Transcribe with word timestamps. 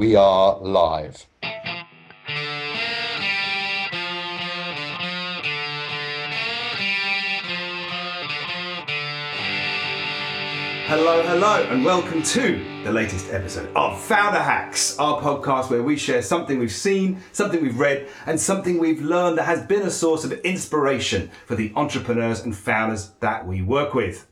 We 0.00 0.16
are 0.16 0.58
live. 0.60 1.26
Hello, 10.86 11.22
hello, 11.22 11.66
and 11.68 11.84
welcome 11.84 12.22
to 12.22 12.82
the 12.82 12.90
latest 12.90 13.30
episode 13.30 13.68
of 13.76 14.00
Founder 14.00 14.38
Hacks, 14.38 14.98
our 14.98 15.20
podcast 15.20 15.68
where 15.68 15.82
we 15.82 15.98
share 15.98 16.22
something 16.22 16.58
we've 16.58 16.72
seen, 16.72 17.20
something 17.32 17.60
we've 17.60 17.78
read, 17.78 18.08
and 18.24 18.40
something 18.40 18.78
we've 18.78 19.02
learned 19.02 19.36
that 19.36 19.44
has 19.44 19.62
been 19.66 19.82
a 19.82 19.90
source 19.90 20.24
of 20.24 20.32
inspiration 20.32 21.30
for 21.44 21.56
the 21.56 21.74
entrepreneurs 21.76 22.40
and 22.40 22.56
founders 22.56 23.10
that 23.20 23.46
we 23.46 23.60
work 23.60 23.92
with. 23.92 24.26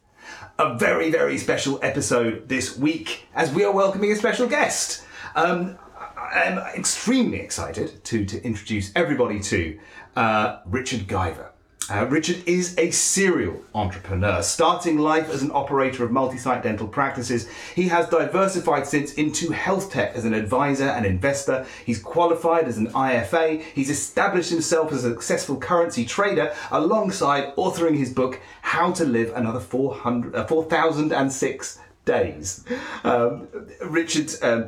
A 0.59 0.79
very, 0.79 1.11
very 1.11 1.37
special 1.37 1.79
episode 1.83 2.49
this 2.49 2.79
week 2.79 3.27
as 3.35 3.53
we 3.53 3.65
are 3.65 3.73
welcoming 3.73 4.13
a 4.13 4.17
special 4.17 4.49
guest. 4.49 5.05
Um, 5.35 5.79
I 6.17 6.43
am 6.45 6.59
extremely 6.77 7.41
excited 7.41 8.05
to, 8.05 8.25
to 8.25 8.43
introduce 8.43 8.93
everybody 8.95 9.41
to 9.41 9.79
uh, 10.17 10.59
Richard 10.67 11.07
Guyver. 11.07 11.51
Uh, 11.91 12.05
Richard 12.05 12.47
is 12.47 12.77
a 12.77 12.91
serial 12.91 13.63
entrepreneur, 13.75 14.43
starting 14.43 14.99
life 14.99 15.31
as 15.31 15.41
an 15.43 15.51
operator 15.53 16.05
of 16.05 16.11
multi 16.11 16.37
site 16.37 16.63
dental 16.63 16.87
practices. 16.87 17.49
He 17.75 17.89
has 17.89 18.07
diversified 18.11 18.87
since 18.87 19.15
into 19.15 19.53
health 19.53 19.91
tech 19.91 20.15
as 20.15 20.27
an 20.27 20.35
advisor 20.35 20.85
and 20.85 21.07
investor. 21.07 21.65
He's 21.87 21.99
qualified 21.99 22.69
as 22.69 22.77
an 22.77 22.89
IFA. 22.89 23.63
He's 23.63 23.89
established 23.89 24.51
himself 24.51 24.93
as 24.93 25.07
a 25.07 25.11
successful 25.13 25.57
currency 25.57 26.05
trader 26.05 26.55
alongside 26.71 27.57
authoring 27.57 27.97
his 27.97 28.13
book, 28.13 28.39
How 28.61 28.93
to 28.93 29.07
Live 29.07 29.33
Another 29.35 29.61
400, 29.61 30.35
uh, 30.35 30.45
4006 30.47 31.79
Days. 32.05 32.65
Um, 33.05 33.49
Richard. 33.81 34.31
Um, 34.43 34.67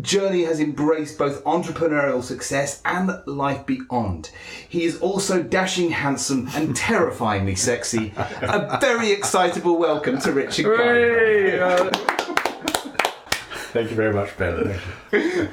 Journey 0.00 0.44
has 0.44 0.58
embraced 0.58 1.18
both 1.18 1.44
entrepreneurial 1.44 2.22
success 2.22 2.80
and 2.84 3.10
life 3.26 3.66
beyond. 3.66 4.30
He 4.66 4.84
is 4.84 4.98
also 5.00 5.42
dashing 5.42 5.90
handsome 5.90 6.48
and 6.54 6.74
terrifyingly 6.88 7.56
sexy. 7.56 8.14
A 8.16 8.78
very 8.80 9.12
excitable 9.12 9.76
welcome 9.78 10.18
to 10.20 10.32
Richard 10.32 10.64
Guyver. 10.64 11.94
Thank 13.72 13.90
you 13.90 13.96
very 13.96 14.12
much, 14.14 14.36
Ben. 14.38 14.78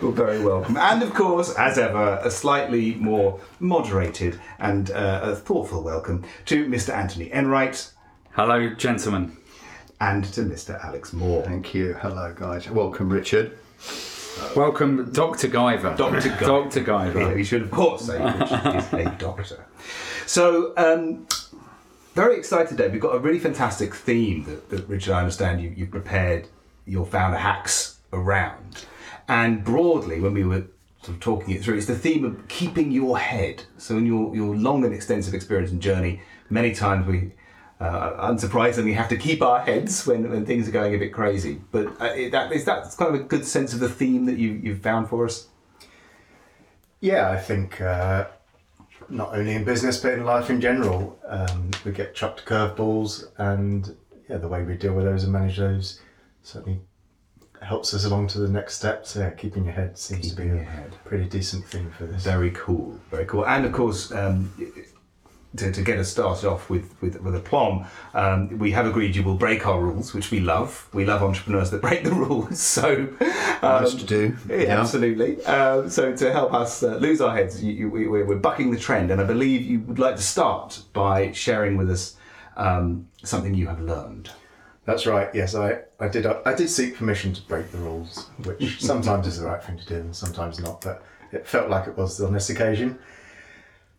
Well, 0.02 0.12
very 0.12 0.42
welcome. 0.44 0.78
And 0.78 1.04
of 1.04 1.14
course, 1.14 1.54
as 1.56 1.78
ever, 1.78 2.20
a 2.24 2.32
slightly 2.32 2.96
more 2.96 3.40
moderated 3.60 4.40
and 4.58 4.92
uh, 4.92 5.20
a 5.24 5.36
thoughtful 5.36 5.84
welcome 5.84 6.24
to 6.46 6.66
Mr. 6.66 6.94
Anthony 6.94 7.30
Enright 7.32 7.92
Hello, 8.32 8.70
gentlemen. 8.76 9.36
and 10.00 10.24
to 10.34 10.42
Mr. 10.42 10.82
Alex 10.84 11.12
Moore. 11.14 11.44
Thank 11.44 11.74
you. 11.74 11.94
Hello, 11.94 12.34
guys. 12.38 12.70
Welcome, 12.70 13.10
Richard. 13.10 13.58
Welcome, 14.56 15.12
Dr. 15.12 15.48
Guyver. 15.48 15.96
Dr. 15.96 16.30
Guyver. 16.30 16.40
Dr. 16.40 16.80
Yeah, 16.80 16.86
Guyver. 16.86 17.46
should, 17.46 17.62
of 17.62 17.72
course, 17.72 18.06
say 18.06 18.22
Richard 18.24 18.76
is 18.76 18.94
a 18.94 19.16
doctor. 19.18 19.66
So, 20.26 20.74
um, 20.78 21.28
very 22.16 22.38
excited 22.38 22.70
today. 22.70 22.90
We've 22.90 23.02
got 23.02 23.16
a 23.16 23.20
really 23.20 23.40
fantastic 23.40 23.94
theme 23.96 24.44
that, 24.46 24.70
that 24.70 24.88
Richard, 24.88 25.14
I 25.14 25.20
understand 25.20 25.62
you, 25.62 25.74
you've 25.76 25.92
prepared 25.92 26.48
your 26.86 27.06
founder 27.06 27.38
hacks 27.38 28.00
around. 28.12 28.86
And 29.28 29.64
broadly, 29.64 30.20
when 30.20 30.34
we 30.34 30.44
were 30.44 30.66
sort 31.04 31.16
of 31.16 31.20
talking 31.20 31.56
it 31.56 31.64
through, 31.64 31.78
it's 31.78 31.86
the 31.86 31.96
theme 31.96 32.26
of 32.26 32.48
keeping 32.48 32.92
your 32.92 33.20
head. 33.20 33.64
So, 33.78 33.98
in 33.98 34.06
your, 34.06 34.36
your 34.36 34.56
long 34.56 34.84
and 34.84 34.94
extensive 34.94 35.34
experience 35.34 35.72
and 35.72 35.82
journey, 35.82 36.22
many 36.50 36.74
times 36.74 37.06
we, 37.06 37.32
uh, 37.80 38.30
unsurprisingly, 38.30 38.94
have 38.94 39.10
to 39.10 39.18
keep 39.18 39.42
our 39.42 39.62
heads 39.62 40.06
when, 40.06 40.30
when 40.30 40.46
things 40.46 40.68
are 40.68 40.72
going 40.72 40.94
a 40.94 40.98
bit 40.98 41.14
crazy. 41.14 41.62
But 41.72 41.88
uh, 42.02 42.30
that, 42.32 42.52
is 42.52 42.66
that 42.66 42.94
kind 42.98 43.16
of 43.16 43.22
a 43.22 43.24
good 43.24 43.46
sense 43.46 43.74
of 43.74 43.80
the 43.80 43.90
theme 43.90 44.26
that 44.26 44.38
you, 44.38 44.52
you've 44.52 44.82
found 44.82 45.10
for 45.10 45.26
us? 45.26 45.48
Yeah, 47.00 47.30
I 47.30 47.38
think 47.38 47.80
uh, 47.80 48.26
not 49.08 49.34
only 49.34 49.54
in 49.54 49.64
business 49.64 49.98
but 49.98 50.14
in 50.14 50.26
life 50.26 50.50
in 50.50 50.60
general, 50.60 51.18
um, 51.26 51.72
we 51.86 51.92
get 51.92 52.14
chucked 52.14 52.46
curveballs, 52.46 53.26
and 53.38 53.96
yeah, 54.30 54.38
the 54.38 54.48
way 54.48 54.64
we 54.64 54.76
deal 54.76 54.94
with 54.94 55.06
those 55.06 55.24
and 55.24 55.32
manage 55.32 55.58
those 55.58 56.02
certainly 56.44 56.82
helps 57.62 57.94
us 57.94 58.06
along 58.06 58.28
to 58.28 58.40
the 58.40 58.48
next 58.48 58.76
step. 58.76 59.06
So 59.06 59.22
yeah, 59.22 59.32
keeping 59.32 59.66
your 59.66 59.74
head 59.74 59.98
seems 59.98 60.30
to 60.30 60.36
be 60.36 60.50
a 60.50 60.64
head. 60.64 60.98
pretty 61.06 61.26
decent 61.26 61.66
thing 61.66 61.90
for 61.92 62.06
this. 62.06 62.24
Very 62.24 62.52
cool, 62.52 63.00
very 63.10 63.26
cool. 63.26 63.46
And 63.46 63.66
of 63.66 63.72
course, 63.72 64.12
um, 64.12 64.52
to, 65.58 65.72
to 65.72 65.82
get 65.82 65.98
us 65.98 66.10
started 66.10 66.48
off 66.48 66.70
with, 66.70 66.96
with, 67.02 67.20
with 67.22 67.36
aplomb, 67.36 67.86
um, 68.14 68.58
we 68.60 68.72
have 68.72 68.86
agreed 68.86 69.16
you 69.16 69.24
will 69.24 69.36
break 69.36 69.66
our 69.66 69.82
rules, 69.82 70.14
which 70.14 70.30
we 70.30 70.40
love. 70.40 70.88
We 70.94 71.06
love 71.06 71.24
entrepreneurs 71.24 71.72
that 71.72 71.82
break 71.82 72.04
the 72.04 72.12
rules. 72.26 72.60
So, 72.60 73.08
um, 73.62 73.84
Nice 73.84 73.96
to 73.96 74.06
do. 74.06 74.38
yeah, 74.48 74.80
absolutely. 74.80 75.44
Um, 75.46 75.90
so, 75.90 76.16
to 76.16 76.32
help 76.32 76.54
us 76.54 76.84
uh, 76.84 76.96
lose 76.98 77.20
our 77.20 77.36
heads, 77.36 77.64
you, 77.64 77.74
you, 77.74 77.90
we, 77.90 78.08
we're 78.08 78.36
bucking 78.36 78.72
the 78.72 78.80
trend, 78.80 79.10
and 79.12 79.20
I 79.20 79.24
believe 79.24 79.64
you 79.64 79.80
would 79.82 80.00
like 80.00 80.16
to 80.18 80.22
start 80.22 80.84
by 80.94 81.32
sharing 81.32 81.78
with 81.78 81.90
us 81.90 82.16
um, 82.56 83.08
something 83.24 83.54
you 83.56 83.68
have 83.68 83.82
learned. 83.82 84.30
That's 84.86 85.06
right. 85.06 85.30
Yes, 85.34 85.56
I, 85.56 85.82
I 86.00 86.08
did. 86.08 86.26
I 86.26 86.54
did 86.56 86.70
seek 86.70 86.96
permission 86.96 87.34
to 87.34 87.42
break 87.44 87.72
the 87.72 87.78
rules, 87.78 88.30
which 88.44 88.82
sometimes 88.84 89.28
is 89.28 89.40
the 89.40 89.46
right 89.46 89.64
thing 89.64 89.78
to 89.78 89.86
do 89.86 89.96
and 89.96 90.16
sometimes 90.16 90.60
not. 90.60 90.82
But 90.82 91.04
it 91.32 91.46
felt 91.48 91.70
like 91.70 91.88
it 91.88 91.96
was 91.98 92.20
on 92.22 92.34
this 92.34 92.50
occasion. 92.50 92.98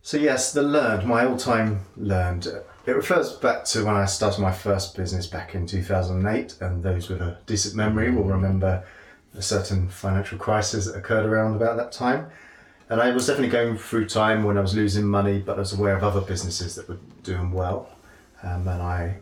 So 0.03 0.17
yes, 0.17 0.53
the 0.53 0.63
learned, 0.63 1.07
my 1.07 1.27
all-time 1.27 1.81
learned. 1.97 2.47
It 2.87 2.93
refers 2.93 3.35
back 3.35 3.65
to 3.67 3.85
when 3.85 3.97
I 3.97 4.07
started 4.07 4.41
my 4.41 4.51
first 4.51 4.97
business 4.97 5.27
back 5.27 5.55
in 5.55 5.67
2008, 5.67 6.57
and 6.63 6.83
those 6.83 7.11
with 7.11 7.21
a 7.21 7.37
decent 7.45 7.75
memory 7.75 8.11
will 8.11 8.25
remember 8.25 8.83
a 9.37 9.43
certain 9.43 9.89
financial 9.89 10.39
crisis 10.39 10.87
that 10.87 10.97
occurred 10.97 11.27
around 11.27 11.55
about 11.55 11.77
that 11.77 11.93
time. 11.93 12.31
And 12.89 13.01
I 13.01 13.11
was 13.11 13.27
definitely 13.27 13.51
going 13.51 13.77
through 13.77 14.09
time 14.09 14.43
when 14.43 14.57
I 14.57 14.63
was 14.63 14.75
losing 14.75 15.07
money, 15.07 15.39
but 15.39 15.57
I 15.57 15.61
was 15.61 15.75
aware 15.75 15.97
of 15.97 16.03
other 16.03 16.23
businesses 16.23 16.75
that 16.77 16.89
were 16.89 16.99
doing 17.23 17.53
well, 17.53 17.91
um, 18.43 18.67
and 18.67 18.83
I 18.83 19.19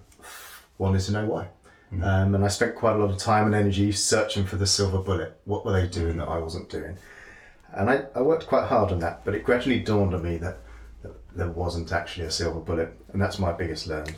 wanted 0.79 1.01
to 1.03 1.13
know 1.13 1.27
why. 1.27 1.49
Um, 1.91 2.35
and 2.37 2.45
I 2.45 2.49
spent 2.49 2.77
quite 2.77 2.95
a 2.95 2.99
lot 2.99 3.11
of 3.11 3.19
time 3.19 3.47
and 3.47 3.55
energy 3.55 3.91
searching 3.91 4.47
for 4.47 4.57
the 4.57 4.67
silver 4.67 4.99
bullet. 4.99 5.41
What 5.45 5.65
were 5.65 5.73
they 5.73 5.89
doing 5.89 6.19
that 6.19 6.29
I 6.29 6.39
wasn't 6.39 6.71
doing? 6.71 6.99
And 7.73 7.91
I, 7.91 8.05
I 8.15 8.23
worked 8.23 8.47
quite 8.47 8.69
hard 8.69 8.93
on 8.93 9.01
that, 9.01 9.25
but 9.25 9.35
it 9.35 9.43
gradually 9.43 9.81
dawned 9.81 10.15
on 10.15 10.23
me 10.23 10.37
that 10.39 10.59
there 11.39 11.49
wasn't 11.49 11.93
actually 11.93 12.27
a 12.27 12.31
silver 12.31 12.61
bullet, 12.61 12.93
and 13.13 13.23
that's 13.23 13.39
my 13.39 13.53
biggest 13.53 13.87
learn. 13.87 14.09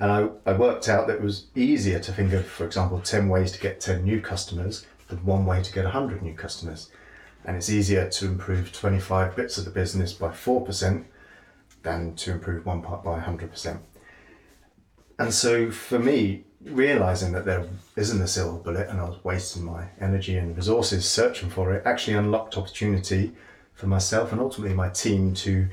And 0.00 0.10
I, 0.10 0.50
I 0.50 0.52
worked 0.54 0.88
out 0.88 1.06
that 1.06 1.16
it 1.16 1.22
was 1.22 1.46
easier 1.54 2.00
to 2.00 2.12
think 2.12 2.32
of, 2.32 2.46
for 2.46 2.64
example, 2.64 2.98
10 2.98 3.28
ways 3.28 3.52
to 3.52 3.60
get 3.60 3.80
10 3.80 4.02
new 4.02 4.20
customers 4.20 4.86
than 5.08 5.24
one 5.24 5.46
way 5.46 5.62
to 5.62 5.72
get 5.72 5.84
100 5.84 6.22
new 6.22 6.34
customers. 6.34 6.90
And 7.44 7.56
it's 7.56 7.70
easier 7.70 8.08
to 8.08 8.26
improve 8.26 8.72
25 8.72 9.36
bits 9.36 9.58
of 9.58 9.64
the 9.64 9.70
business 9.70 10.12
by 10.12 10.28
4% 10.28 11.04
than 11.82 12.14
to 12.14 12.32
improve 12.32 12.64
one 12.64 12.82
part 12.82 13.04
by 13.04 13.20
100%. 13.20 13.78
And 15.18 15.34
so 15.34 15.70
for 15.70 15.98
me, 15.98 16.44
realizing 16.64 17.32
that 17.32 17.44
there 17.44 17.66
isn't 17.96 18.20
a 18.20 18.26
silver 18.26 18.58
bullet 18.58 18.88
and 18.88 19.00
I 19.00 19.04
was 19.04 19.22
wasting 19.24 19.64
my 19.64 19.88
energy 20.00 20.36
and 20.36 20.56
resources 20.56 21.08
searching 21.08 21.50
for 21.50 21.72
it 21.72 21.82
actually 21.84 22.16
unlocked 22.16 22.56
opportunity 22.56 23.32
for 23.74 23.88
myself 23.88 24.32
and 24.32 24.40
ultimately 24.40 24.74
my 24.74 24.88
team 24.88 25.34
to 25.34 25.68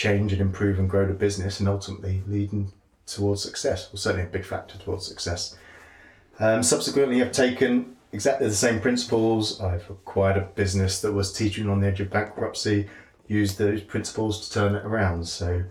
change 0.00 0.32
and 0.32 0.40
improve 0.40 0.78
and 0.78 0.88
grow 0.88 1.06
the 1.06 1.12
business 1.12 1.60
and 1.60 1.68
ultimately 1.68 2.22
leading 2.26 2.72
towards 3.06 3.42
success. 3.42 3.90
Well, 3.92 3.98
certainly 3.98 4.26
a 4.26 4.30
big 4.30 4.46
factor 4.46 4.78
towards 4.78 5.06
success. 5.06 5.58
Um, 6.38 6.62
subsequently, 6.62 7.22
I've 7.22 7.32
taken 7.32 7.96
exactly 8.10 8.48
the 8.48 8.54
same 8.54 8.80
principles. 8.80 9.60
I've 9.60 9.90
acquired 9.90 10.38
a 10.38 10.46
business 10.62 11.02
that 11.02 11.12
was 11.12 11.34
teetering 11.34 11.68
on 11.68 11.80
the 11.80 11.88
edge 11.88 12.00
of 12.00 12.08
bankruptcy, 12.08 12.88
used 13.28 13.58
those 13.58 13.82
principles 13.82 14.48
to 14.48 14.54
turn 14.54 14.74
it 14.74 14.86
around. 14.86 15.28
So 15.28 15.64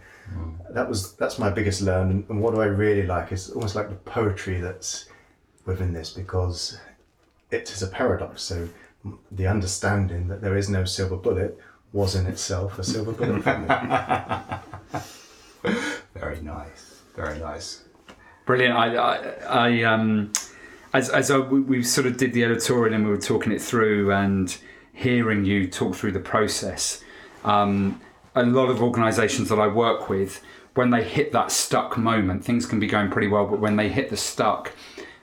that 0.69 0.87
was 0.87 1.15
that's 1.15 1.39
my 1.39 1.49
biggest 1.49 1.81
learn. 1.81 2.11
And, 2.11 2.29
and 2.29 2.39
what 2.39 2.53
do 2.53 2.61
I 2.61 2.65
really 2.65 3.07
like 3.07 3.31
is 3.31 3.49
almost 3.49 3.73
like 3.73 3.89
the 3.89 3.95
poetry 3.95 4.61
that's 4.61 5.09
within 5.65 5.91
this 5.91 6.11
because 6.11 6.79
it 7.49 7.71
is 7.71 7.81
a 7.81 7.87
paradox. 7.87 8.43
So 8.43 8.69
the 9.31 9.47
understanding 9.47 10.27
that 10.27 10.41
there 10.41 10.55
is 10.55 10.69
no 10.69 10.85
silver 10.85 11.17
bullet 11.17 11.57
was 11.91 12.15
in 12.15 12.27
itself 12.27 12.79
a 12.79 12.83
silver 12.83 13.11
bullet 13.11 13.43
for 13.43 13.57
me. 13.57 13.67
Very 16.13 16.41
nice, 16.41 17.01
very 17.15 17.39
nice. 17.39 17.83
Brilliant. 18.45 18.75
I, 18.75 18.95
I, 18.95 19.15
I 19.47 19.83
um, 19.83 20.31
as, 20.93 21.09
as 21.09 21.31
I, 21.31 21.37
we, 21.37 21.61
we 21.61 21.83
sort 21.83 22.07
of 22.07 22.17
did 22.17 22.33
the 22.33 22.43
editorial 22.43 22.93
and 22.93 23.05
we 23.05 23.11
were 23.11 23.17
talking 23.17 23.51
it 23.51 23.61
through 23.61 24.11
and 24.11 24.55
hearing 24.93 25.45
you 25.45 25.67
talk 25.67 25.95
through 25.95 26.11
the 26.11 26.19
process, 26.19 27.03
um, 27.45 28.01
a 28.35 28.43
lot 28.43 28.69
of 28.69 28.81
organisations 28.81 29.49
that 29.49 29.59
I 29.59 29.67
work 29.67 30.09
with, 30.09 30.43
when 30.75 30.89
they 30.89 31.03
hit 31.03 31.31
that 31.31 31.51
stuck 31.51 31.97
moment, 31.97 32.43
things 32.43 32.65
can 32.65 32.79
be 32.79 32.87
going 32.87 33.09
pretty 33.09 33.27
well, 33.27 33.45
but 33.45 33.59
when 33.59 33.75
they 33.75 33.89
hit 33.89 34.09
the 34.09 34.17
stuck, 34.17 34.73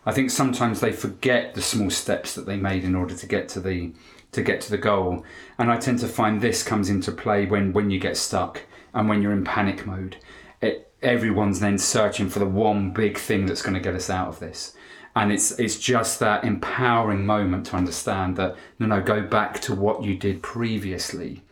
I 0.05 0.13
think 0.13 0.31
sometimes 0.31 0.81
they 0.81 0.93
forget 0.93 1.55
the 1.55 1.63
small 1.63 1.91
steps 1.91 2.35
that 2.35 2.47
they 2.47 2.57
made 2.57 2.85
in 2.85 2.95
order 2.95 3.15
to 3.15 3.27
get 3.27 3.49
to 3.51 3.61
the 3.61 3.93
to 4.37 4.43
get 4.43 4.61
to 4.63 4.71
the 4.71 4.79
goal. 4.79 5.25
And 5.59 5.71
I 5.71 5.77
tend 5.77 5.99
to 6.01 6.09
find 6.09 6.41
this 6.41 6.63
comes 6.63 6.89
into 6.89 7.13
play 7.13 7.45
when 7.47 7.73
when 7.73 7.91
you 7.91 7.99
get 7.99 8.17
stuck 8.17 8.63
and 8.95 9.09
when 9.09 9.21
you're 9.21 9.33
in 9.33 9.45
panic 9.45 9.85
mode. 9.87 10.17
It, 10.63 10.93
everyone's 11.03 11.61
then 11.61 11.79
searching 11.79 12.31
for 12.31 12.39
the 12.39 12.47
one 12.47 12.93
big 12.93 13.19
thing 13.19 13.47
that's 13.47 13.63
going 13.63 13.75
to 13.75 13.81
get 13.81 13.95
us 13.95 14.09
out 14.09 14.29
of 14.29 14.39
this. 14.39 14.77
and 15.17 15.33
it's 15.33 15.53
it's 15.59 15.79
just 15.79 16.21
that 16.21 16.45
empowering 16.45 17.27
moment 17.27 17.67
to 17.67 17.75
understand 17.75 18.37
that 18.37 18.55
no 18.79 18.87
no 18.87 19.01
go 19.01 19.23
back 19.23 19.59
to 19.61 19.75
what 19.75 20.05
you 20.05 20.17
did 20.17 20.43
previously 20.43 21.43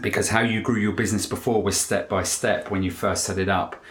because 0.00 0.28
how 0.28 0.40
you 0.40 0.60
grew 0.60 0.80
your 0.80 0.92
business 0.92 1.24
before 1.24 1.62
was 1.62 1.80
step 1.80 2.08
by 2.08 2.22
step 2.22 2.70
when 2.70 2.82
you 2.82 2.90
first 2.90 3.24
set 3.24 3.38
it 3.38 3.48
up 3.48 3.82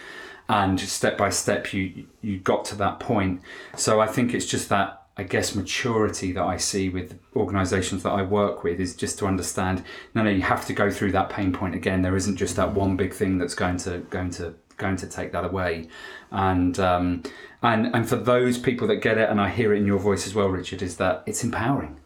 and 0.48 0.78
step 0.78 1.16
by 1.16 1.30
step 1.30 1.72
you 1.72 2.06
you 2.20 2.38
got 2.38 2.64
to 2.64 2.76
that 2.76 3.00
point 3.00 3.40
so 3.74 4.00
i 4.00 4.06
think 4.06 4.32
it's 4.34 4.46
just 4.46 4.68
that 4.68 5.05
i 5.16 5.22
guess 5.22 5.54
maturity 5.54 6.32
that 6.32 6.44
i 6.44 6.56
see 6.56 6.88
with 6.88 7.18
organizations 7.34 8.02
that 8.02 8.10
i 8.10 8.22
work 8.22 8.64
with 8.64 8.80
is 8.80 8.94
just 8.94 9.18
to 9.18 9.26
understand 9.26 9.82
no 10.14 10.22
no 10.22 10.30
you 10.30 10.42
have 10.42 10.66
to 10.66 10.72
go 10.72 10.90
through 10.90 11.12
that 11.12 11.30
pain 11.30 11.52
point 11.52 11.74
again. 11.74 12.02
There 12.02 12.16
isn't 12.16 12.36
just 12.36 12.56
that 12.56 12.74
one 12.74 12.96
big 12.96 13.12
thing 13.12 13.38
that's 13.38 13.54
going 13.54 13.78
to 13.78 13.98
going 14.10 14.30
to 14.32 14.54
going 14.76 14.96
to 14.96 15.06
take 15.06 15.32
that 15.32 15.44
away. 15.44 15.88
And 16.30 16.78
um, 16.78 17.22
and 17.62 17.94
and 17.94 18.08
for 18.08 18.16
those 18.16 18.58
people 18.58 18.86
that 18.88 18.96
get 18.96 19.16
it 19.16 19.30
and 19.30 19.40
i 19.40 19.48
hear 19.48 19.72
it 19.72 19.78
in 19.78 19.86
your 19.86 19.98
voice 19.98 20.26
as 20.26 20.34
well 20.34 20.48
richard 20.48 20.82
is 20.82 20.98
that 20.98 21.22
it's 21.26 21.42
empowering 21.42 21.98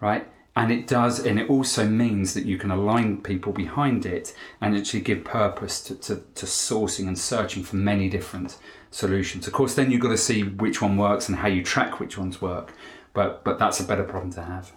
right? 0.00 0.26
And 0.56 0.72
it 0.72 0.88
does 0.88 1.24
and 1.24 1.38
it 1.38 1.48
also 1.48 1.86
means 1.86 2.34
that 2.34 2.44
you 2.44 2.58
can 2.58 2.72
align 2.72 3.22
people 3.22 3.52
behind 3.52 4.04
it 4.04 4.34
and 4.60 4.76
actually 4.76 5.02
give 5.02 5.22
purpose 5.22 5.80
to, 5.84 5.94
to, 5.96 6.16
to 6.34 6.46
sourcing 6.46 7.06
and 7.06 7.16
searching 7.16 7.62
for 7.62 7.76
many 7.76 8.08
different 8.08 8.58
solutions 8.90 9.46
of 9.46 9.52
course 9.52 9.74
then 9.74 9.90
you've 9.90 10.00
got 10.00 10.08
to 10.08 10.16
see 10.16 10.42
which 10.42 10.80
one 10.80 10.96
works 10.96 11.28
and 11.28 11.38
how 11.38 11.48
you 11.48 11.62
track 11.62 12.00
which 12.00 12.16
ones 12.16 12.40
work 12.40 12.72
but 13.12 13.44
but 13.44 13.58
that's 13.58 13.80
a 13.80 13.84
better 13.84 14.04
problem 14.04 14.32
to 14.32 14.42
have 14.42 14.72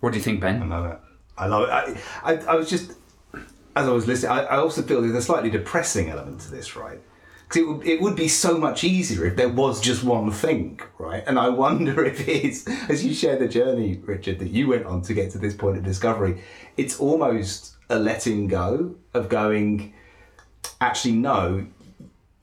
what 0.00 0.12
do 0.12 0.18
you 0.18 0.22
think 0.22 0.40
ben 0.40 0.62
I 0.62 0.66
love 0.66 0.86
it. 0.92 0.98
I 1.36 1.46
love 1.46 1.68
it. 1.68 1.98
I, 2.22 2.32
I, 2.32 2.36
I 2.52 2.54
was 2.54 2.70
just, 2.70 2.92
as 3.76 3.88
I 3.88 3.90
was 3.90 4.06
listening, 4.06 4.32
I, 4.32 4.44
I 4.44 4.56
also 4.58 4.82
feel 4.82 5.00
there's 5.00 5.14
a 5.14 5.22
slightly 5.22 5.50
depressing 5.50 6.10
element 6.10 6.40
to 6.42 6.50
this, 6.50 6.76
right? 6.76 7.00
Because 7.48 7.62
it 7.62 7.68
would, 7.68 7.86
it 7.86 8.00
would 8.00 8.16
be 8.16 8.28
so 8.28 8.56
much 8.56 8.84
easier 8.84 9.26
if 9.26 9.36
there 9.36 9.48
was 9.48 9.80
just 9.80 10.04
one 10.04 10.30
thing, 10.30 10.80
right? 10.98 11.24
And 11.26 11.38
I 11.38 11.48
wonder 11.48 12.04
if 12.04 12.26
it's, 12.28 12.68
as 12.88 13.04
you 13.04 13.14
share 13.14 13.36
the 13.36 13.48
journey, 13.48 14.00
Richard, 14.04 14.38
that 14.38 14.50
you 14.50 14.68
went 14.68 14.86
on 14.86 15.02
to 15.02 15.14
get 15.14 15.30
to 15.32 15.38
this 15.38 15.54
point 15.54 15.76
of 15.76 15.84
discovery, 15.84 16.42
it's 16.76 17.00
almost 17.00 17.76
a 17.90 17.98
letting 17.98 18.46
go 18.46 18.94
of 19.12 19.28
going, 19.28 19.94
actually, 20.80 21.12
no, 21.14 21.66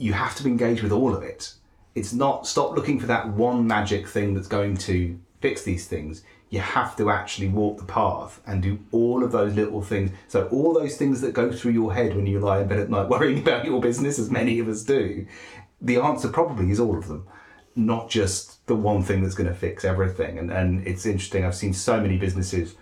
you 0.01 0.13
have 0.13 0.35
to 0.35 0.47
engage 0.47 0.81
with 0.81 0.91
all 0.91 1.15
of 1.15 1.21
it. 1.21 1.53
It's 1.93 2.11
not 2.11 2.47
stop 2.47 2.75
looking 2.75 2.99
for 2.99 3.05
that 3.07 3.27
one 3.27 3.67
magic 3.67 4.07
thing 4.07 4.33
that's 4.33 4.47
going 4.47 4.77
to 4.77 5.19
fix 5.41 5.63
these 5.63 5.87
things. 5.87 6.23
You 6.49 6.59
have 6.59 6.97
to 6.97 7.09
actually 7.09 7.47
walk 7.49 7.77
the 7.77 7.85
path 7.85 8.41
and 8.45 8.61
do 8.63 8.79
all 8.91 9.23
of 9.23 9.31
those 9.31 9.53
little 9.53 9.81
things. 9.81 10.11
So 10.27 10.47
all 10.47 10.73
those 10.73 10.97
things 10.97 11.21
that 11.21 11.33
go 11.33 11.51
through 11.51 11.73
your 11.73 11.93
head 11.93 12.15
when 12.15 12.25
you 12.25 12.39
lie 12.39 12.61
in 12.61 12.67
bed 12.67 12.79
at 12.79 12.89
night 12.89 13.09
worrying 13.09 13.39
about 13.39 13.63
your 13.63 13.79
business, 13.79 14.17
as 14.17 14.31
many 14.31 14.59
of 14.59 14.67
us 14.67 14.83
do, 14.83 15.25
the 15.79 15.97
answer 15.97 16.29
probably 16.29 16.71
is 16.71 16.79
all 16.79 16.97
of 16.97 17.07
them, 17.07 17.27
not 17.75 18.09
just 18.09 18.65
the 18.67 18.75
one 18.75 19.03
thing 19.03 19.21
that's 19.21 19.35
going 19.35 19.49
to 19.49 19.55
fix 19.55 19.85
everything. 19.85 20.39
And 20.39 20.51
and 20.51 20.85
it's 20.87 21.05
interesting. 21.05 21.45
I've 21.45 21.55
seen 21.55 21.73
so 21.73 22.01
many 22.01 22.17
businesses 22.17 22.75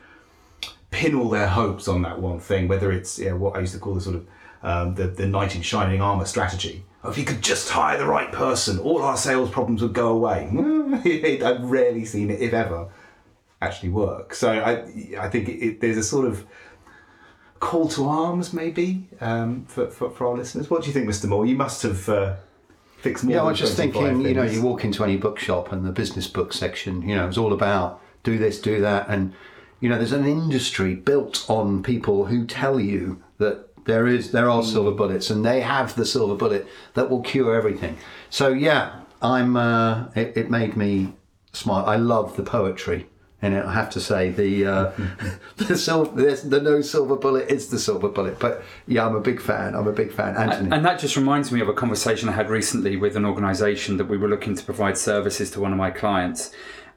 pin 0.92 1.16
all 1.16 1.30
their 1.30 1.48
hopes 1.48 1.88
on 1.88 2.02
that 2.04 2.20
one 2.20 2.40
thing, 2.40 2.68
whether 2.68 2.92
it's 2.92 3.20
you 3.20 3.30
know, 3.30 3.38
what 3.38 3.56
I 3.56 3.60
used 3.60 3.74
to 3.74 3.80
call 3.80 3.94
the 3.94 4.02
sort 4.02 4.16
of 4.16 4.28
um, 4.64 4.96
the, 4.96 5.08
the 5.08 5.28
knight 5.28 5.56
in 5.56 5.62
shining 5.62 6.02
armor 6.02 6.26
strategy. 6.26 6.86
If 7.04 7.18
you 7.18 7.24
could 7.24 7.42
just 7.42 7.70
hire 7.70 7.98
the 7.98 8.06
right 8.06 8.32
person, 8.32 8.78
all 8.80 9.02
our 9.02 9.16
sales 9.16 9.50
problems 9.50 9.82
would 9.82 9.94
go 9.94 10.10
away. 10.10 10.50
I've 11.44 11.64
rarely 11.64 12.04
seen 12.04 12.30
it, 12.30 12.42
if 12.42 12.54
ever, 12.54 12.90
actually 13.62 13.90
work. 13.90 14.34
So 14.34 14.52
I, 14.52 15.18
I 15.18 15.30
think 15.30 15.48
it, 15.48 15.66
it, 15.66 15.82
there's 15.82 15.98
a 15.98 16.04
sort 16.04 16.28
of 16.28 16.46
call 17.60 17.88
to 17.90 18.08
arms, 18.08 18.54
maybe, 18.54 19.08
um, 19.22 19.66
for, 19.66 19.90
for, 19.90 20.10
for 20.10 20.28
our 20.28 20.38
listeners. 20.38 20.70
What 20.70 20.82
do 20.82 20.88
you 20.88 20.94
think, 20.94 21.08
Mr. 21.08 21.28
Moore? 21.28 21.46
You 21.46 21.56
must 21.56 21.84
have 21.84 22.10
uh, 22.10 22.36
fixed 22.98 23.24
more 23.24 23.36
Yeah, 23.36 23.42
I 23.44 23.46
was 23.46 23.60
just 23.60 23.76
25 23.76 24.02
thinking, 24.02 24.28
you 24.28 24.34
know, 24.34 24.44
you 24.44 24.62
walk 24.62 24.84
into 24.84 25.04
any 25.04 25.18
bookshop 25.18 25.72
and 25.72 25.86
the 25.86 25.92
business 25.92 26.28
book 26.28 26.54
section, 26.54 27.08
you 27.08 27.16
know, 27.16 27.28
it's 27.28 27.38
all 27.38 27.54
about 27.54 28.02
do 28.24 28.38
this, 28.38 28.60
do 28.60 28.82
that. 28.82 29.08
And, 29.10 29.34
you 29.80 29.90
know, 29.90 29.98
there's 29.98 30.12
an 30.12 30.26
industry 30.26 30.96
built 30.96 31.50
on 31.50 31.82
people 31.82 32.26
who 32.26 32.46
tell 32.46 32.80
you 32.80 33.24
that 33.38 33.69
there 33.90 34.08
is 34.08 34.32
there 34.32 34.50
are 34.50 34.64
silver 34.64 34.92
bullets 34.92 35.30
and 35.30 35.44
they 35.44 35.62
have 35.62 35.96
the 35.96 36.06
silver 36.06 36.36
bullet 36.36 36.68
that 36.94 37.10
will 37.10 37.22
cure 37.22 37.56
everything. 37.56 37.98
So 38.30 38.50
yeah, 38.50 39.02
I'm 39.22 39.58
uh, 39.58 40.10
it, 40.16 40.38
it 40.38 40.50
made 40.50 40.78
me 40.78 41.14
smile. 41.52 41.86
I 41.86 41.96
love 41.96 42.38
the 42.38 42.44
poetry 42.44 43.08
in 43.42 43.54
it. 43.54 43.66
I 43.66 43.74
have 43.74 43.90
to 43.92 44.00
say 44.00 44.30
the 44.30 44.66
uh, 44.66 44.92
the 45.58 45.76
silver 45.76 46.22
there's 46.22 46.44
the 46.44 46.62
no 46.62 46.82
silver 46.82 47.16
bullet 47.16 47.50
is 47.50 47.70
the 47.70 47.80
silver 47.80 48.10
bullet. 48.10 48.40
But 48.40 48.64
yeah, 48.88 49.06
I'm 49.08 49.16
a 49.16 49.22
big 49.22 49.42
fan. 49.42 49.76
I'm 49.76 49.88
a 49.88 49.92
big 49.92 50.12
fan. 50.12 50.38
Anthony. 50.38 50.70
And 50.72 50.86
that 50.86 51.00
just 51.00 51.18
reminds 51.18 51.52
me 51.52 51.60
of 51.60 51.68
a 51.68 51.74
conversation 51.74 52.30
I 52.30 52.34
had 52.34 52.50
recently 52.50 52.96
with 52.96 53.16
an 53.16 53.26
organisation 53.26 53.98
that 53.98 54.06
we 54.06 54.18
were 54.18 54.30
looking 54.30 54.56
to 54.56 54.64
provide 54.64 54.98
services 54.98 55.50
to 55.52 55.60
one 55.60 55.72
of 55.72 55.78
my 55.78 55.92
clients. 55.92 56.52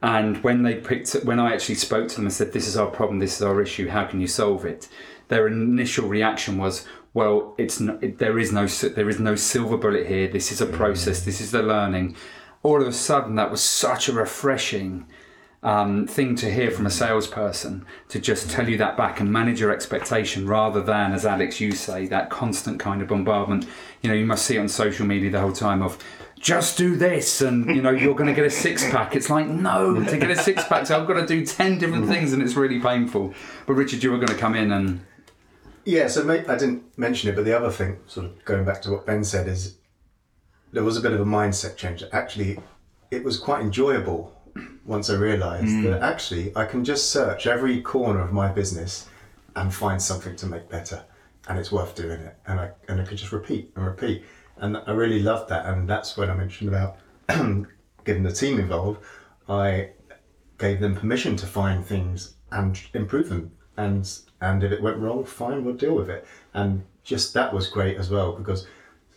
And 0.05 0.43
when 0.43 0.65
they 0.65 0.75
picked, 0.75 1.12
when 1.25 1.39
I 1.39 1.55
actually 1.55 1.77
spoke 1.77 2.09
to 2.09 2.17
them 2.17 2.25
and 2.25 2.33
said, 2.33 2.53
"This 2.53 2.67
is 2.67 2.77
our 2.77 2.89
problem. 2.89 3.21
This 3.21 3.37
is 3.37 3.43
our 3.43 3.62
issue. 3.62 3.89
How 3.89 4.05
can 4.05 4.21
you 4.21 4.27
solve 4.27 4.65
it?" 4.65 4.89
Their 5.32 5.46
initial 5.46 6.08
reaction 6.08 6.58
was, 6.58 6.87
"Well, 7.14 7.55
it's 7.56 7.81
no, 7.81 7.99
it, 8.02 8.19
there 8.19 8.38
is 8.38 8.52
no 8.52 8.67
there 8.67 9.08
is 9.08 9.19
no 9.19 9.34
silver 9.34 9.79
bullet 9.79 10.06
here. 10.06 10.29
This 10.29 10.52
is 10.52 10.61
a 10.61 10.67
mm. 10.67 10.75
process. 10.75 11.25
This 11.25 11.40
is 11.40 11.52
the 11.52 11.62
learning." 11.62 12.17
All 12.62 12.82
of 12.82 12.87
a 12.87 12.93
sudden, 12.93 13.37
that 13.37 13.50
was 13.50 13.62
such 13.62 14.11
a 14.11 14.12
refreshing 14.12 15.06
um, 15.62 16.06
thing 16.06 16.37
to 16.37 16.52
hear 16.52 16.70
from 16.70 16.84
a 16.84 16.90
mm. 16.90 16.93
salesperson 16.93 17.87
to 18.11 18.19
just 18.20 18.50
tell 18.50 18.69
you 18.69 18.76
that 18.76 18.99
back 18.99 19.20
and 19.20 19.32
manage 19.32 19.58
your 19.58 19.70
expectation 19.70 20.46
rather 20.46 20.82
than, 20.82 21.12
as 21.12 21.25
Alex, 21.25 21.61
you 21.61 21.73
say, 21.73 22.06
that 22.08 22.29
constant 22.29 22.79
kind 22.79 23.00
of 23.00 23.08
bombardment. 23.08 23.67
You 24.02 24.11
know, 24.11 24.14
you 24.14 24.26
must 24.26 24.44
see 24.44 24.56
it 24.56 24.61
on 24.61 24.69
social 24.69 25.06
media 25.06 25.31
the 25.31 25.40
whole 25.40 25.55
time 25.55 25.81
of 25.81 25.96
just 26.40 26.76
do 26.76 26.94
this 26.96 27.40
and 27.40 27.75
you 27.75 27.81
know 27.81 27.90
you're 27.90 28.17
going 28.17 28.29
to 28.29 28.34
get 28.34 28.44
a 28.44 28.50
six 28.50 28.82
pack 28.90 29.14
it's 29.14 29.31
like 29.31 29.46
no 29.46 30.02
to 30.02 30.19
get 30.19 30.29
a 30.29 30.34
six 30.34 30.64
pack 30.64 30.84
so 30.84 31.00
i've 31.00 31.06
got 31.06 31.14
to 31.14 31.25
do 31.25 31.46
10 31.46 31.79
different 31.79 32.06
mm. 32.06 32.08
things 32.08 32.32
and 32.32 32.43
it's 32.43 32.55
really 32.55 32.81
painful 32.81 33.32
but 33.64 33.75
richard 33.75 34.02
you 34.02 34.11
were 34.11 34.17
going 34.17 34.26
to 34.26 34.34
come 34.34 34.56
in 34.56 34.73
and 34.73 35.00
Yeah, 35.84 36.06
so 36.06 36.29
I 36.31 36.56
didn't 36.56 36.96
mention 36.96 37.31
it, 37.31 37.34
but 37.34 37.44
the 37.44 37.56
other 37.56 37.70
thing, 37.70 37.99
sort 38.06 38.26
of 38.26 38.44
going 38.44 38.64
back 38.64 38.82
to 38.82 38.90
what 38.90 39.06
Ben 39.06 39.25
said, 39.25 39.49
is 39.49 39.79
there 40.73 40.84
was 40.84 40.96
a 40.96 41.00
bit 41.00 41.12
of 41.12 41.20
a 41.20 41.25
mindset 41.25 41.76
change. 41.76 42.02
Actually, 42.12 42.58
it 43.11 43.25
was 43.25 43.38
quite 43.38 43.61
enjoyable 43.61 44.32
once 44.84 45.11
I 45.11 45.14
realised 45.14 45.67
mm. 45.67 45.84
that 45.84 46.02
actually 46.02 46.55
I 46.56 46.64
can 46.64 46.84
just 46.84 47.11
search 47.11 47.46
every 47.46 47.81
corner 47.81 48.20
of 48.20 48.32
my 48.32 48.49
business 48.49 49.08
and 49.56 49.73
find 49.73 50.00
something 50.00 50.37
to 50.37 50.46
make 50.46 50.69
better, 50.69 51.05
and 51.49 51.58
it's 51.58 51.73
worth 51.73 51.94
doing 51.94 52.20
it. 52.20 52.37
And 52.46 52.61
I 52.61 52.70
and 52.88 53.00
I 53.00 53.05
could 53.05 53.19
just 53.19 53.32
repeat 53.32 53.73
and 53.76 53.84
repeat, 53.84 54.25
and 54.56 54.79
I 54.87 54.93
really 54.93 55.23
loved 55.23 55.50
that. 55.50 55.67
And 55.67 55.88
that's 55.88 56.17
when 56.17 56.31
I 56.31 56.34
mentioned 56.34 56.70
about 56.70 56.96
getting 58.05 58.23
the 58.23 58.32
team 58.32 58.58
involved. 58.58 59.02
I 59.49 59.90
gave 60.58 60.81
them 60.81 60.94
permission 60.94 61.37
to 61.37 61.46
find 61.46 61.84
things 61.84 62.37
and 62.50 62.81
improve 62.94 63.29
them. 63.29 63.52
And 63.76 64.08
and 64.40 64.62
if 64.62 64.72
it 64.72 64.82
went 64.82 64.98
wrong, 64.98 65.24
fine, 65.24 65.64
we'll 65.64 65.74
deal 65.74 65.94
with 65.94 66.10
it. 66.10 66.26
And 66.55 66.84
just 67.05 67.34
that 67.34 67.52
was 67.52 67.69
great 67.69 67.96
as 67.96 68.10
well 68.10 68.32
because 68.32 68.67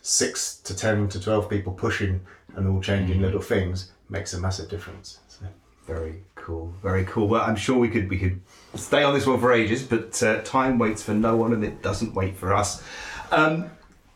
six 0.02 0.56
to 0.58 0.74
ten 0.74 1.08
to 1.08 1.20
twelve 1.20 1.48
people 1.48 1.72
pushing 1.72 2.20
and 2.54 2.68
all 2.68 2.80
changing 2.80 3.20
little 3.20 3.40
things 3.40 3.92
makes 4.08 4.32
a 4.32 4.40
massive 4.40 4.68
difference. 4.68 5.18
So. 5.28 5.46
Very 5.86 6.22
cool, 6.34 6.72
very 6.82 7.04
cool. 7.04 7.28
Well, 7.28 7.42
I'm 7.42 7.56
sure 7.56 7.78
we 7.78 7.88
could 7.88 8.10
we 8.10 8.18
could 8.18 8.40
stay 8.74 9.04
on 9.04 9.14
this 9.14 9.26
one 9.26 9.38
for 9.38 9.52
ages, 9.52 9.82
but 9.84 10.20
uh, 10.22 10.42
time 10.42 10.78
waits 10.78 11.02
for 11.02 11.14
no 11.14 11.36
one, 11.36 11.52
and 11.52 11.64
it 11.64 11.82
doesn't 11.82 12.14
wait 12.14 12.36
for 12.36 12.52
us. 12.52 12.82
Um, 13.30 13.70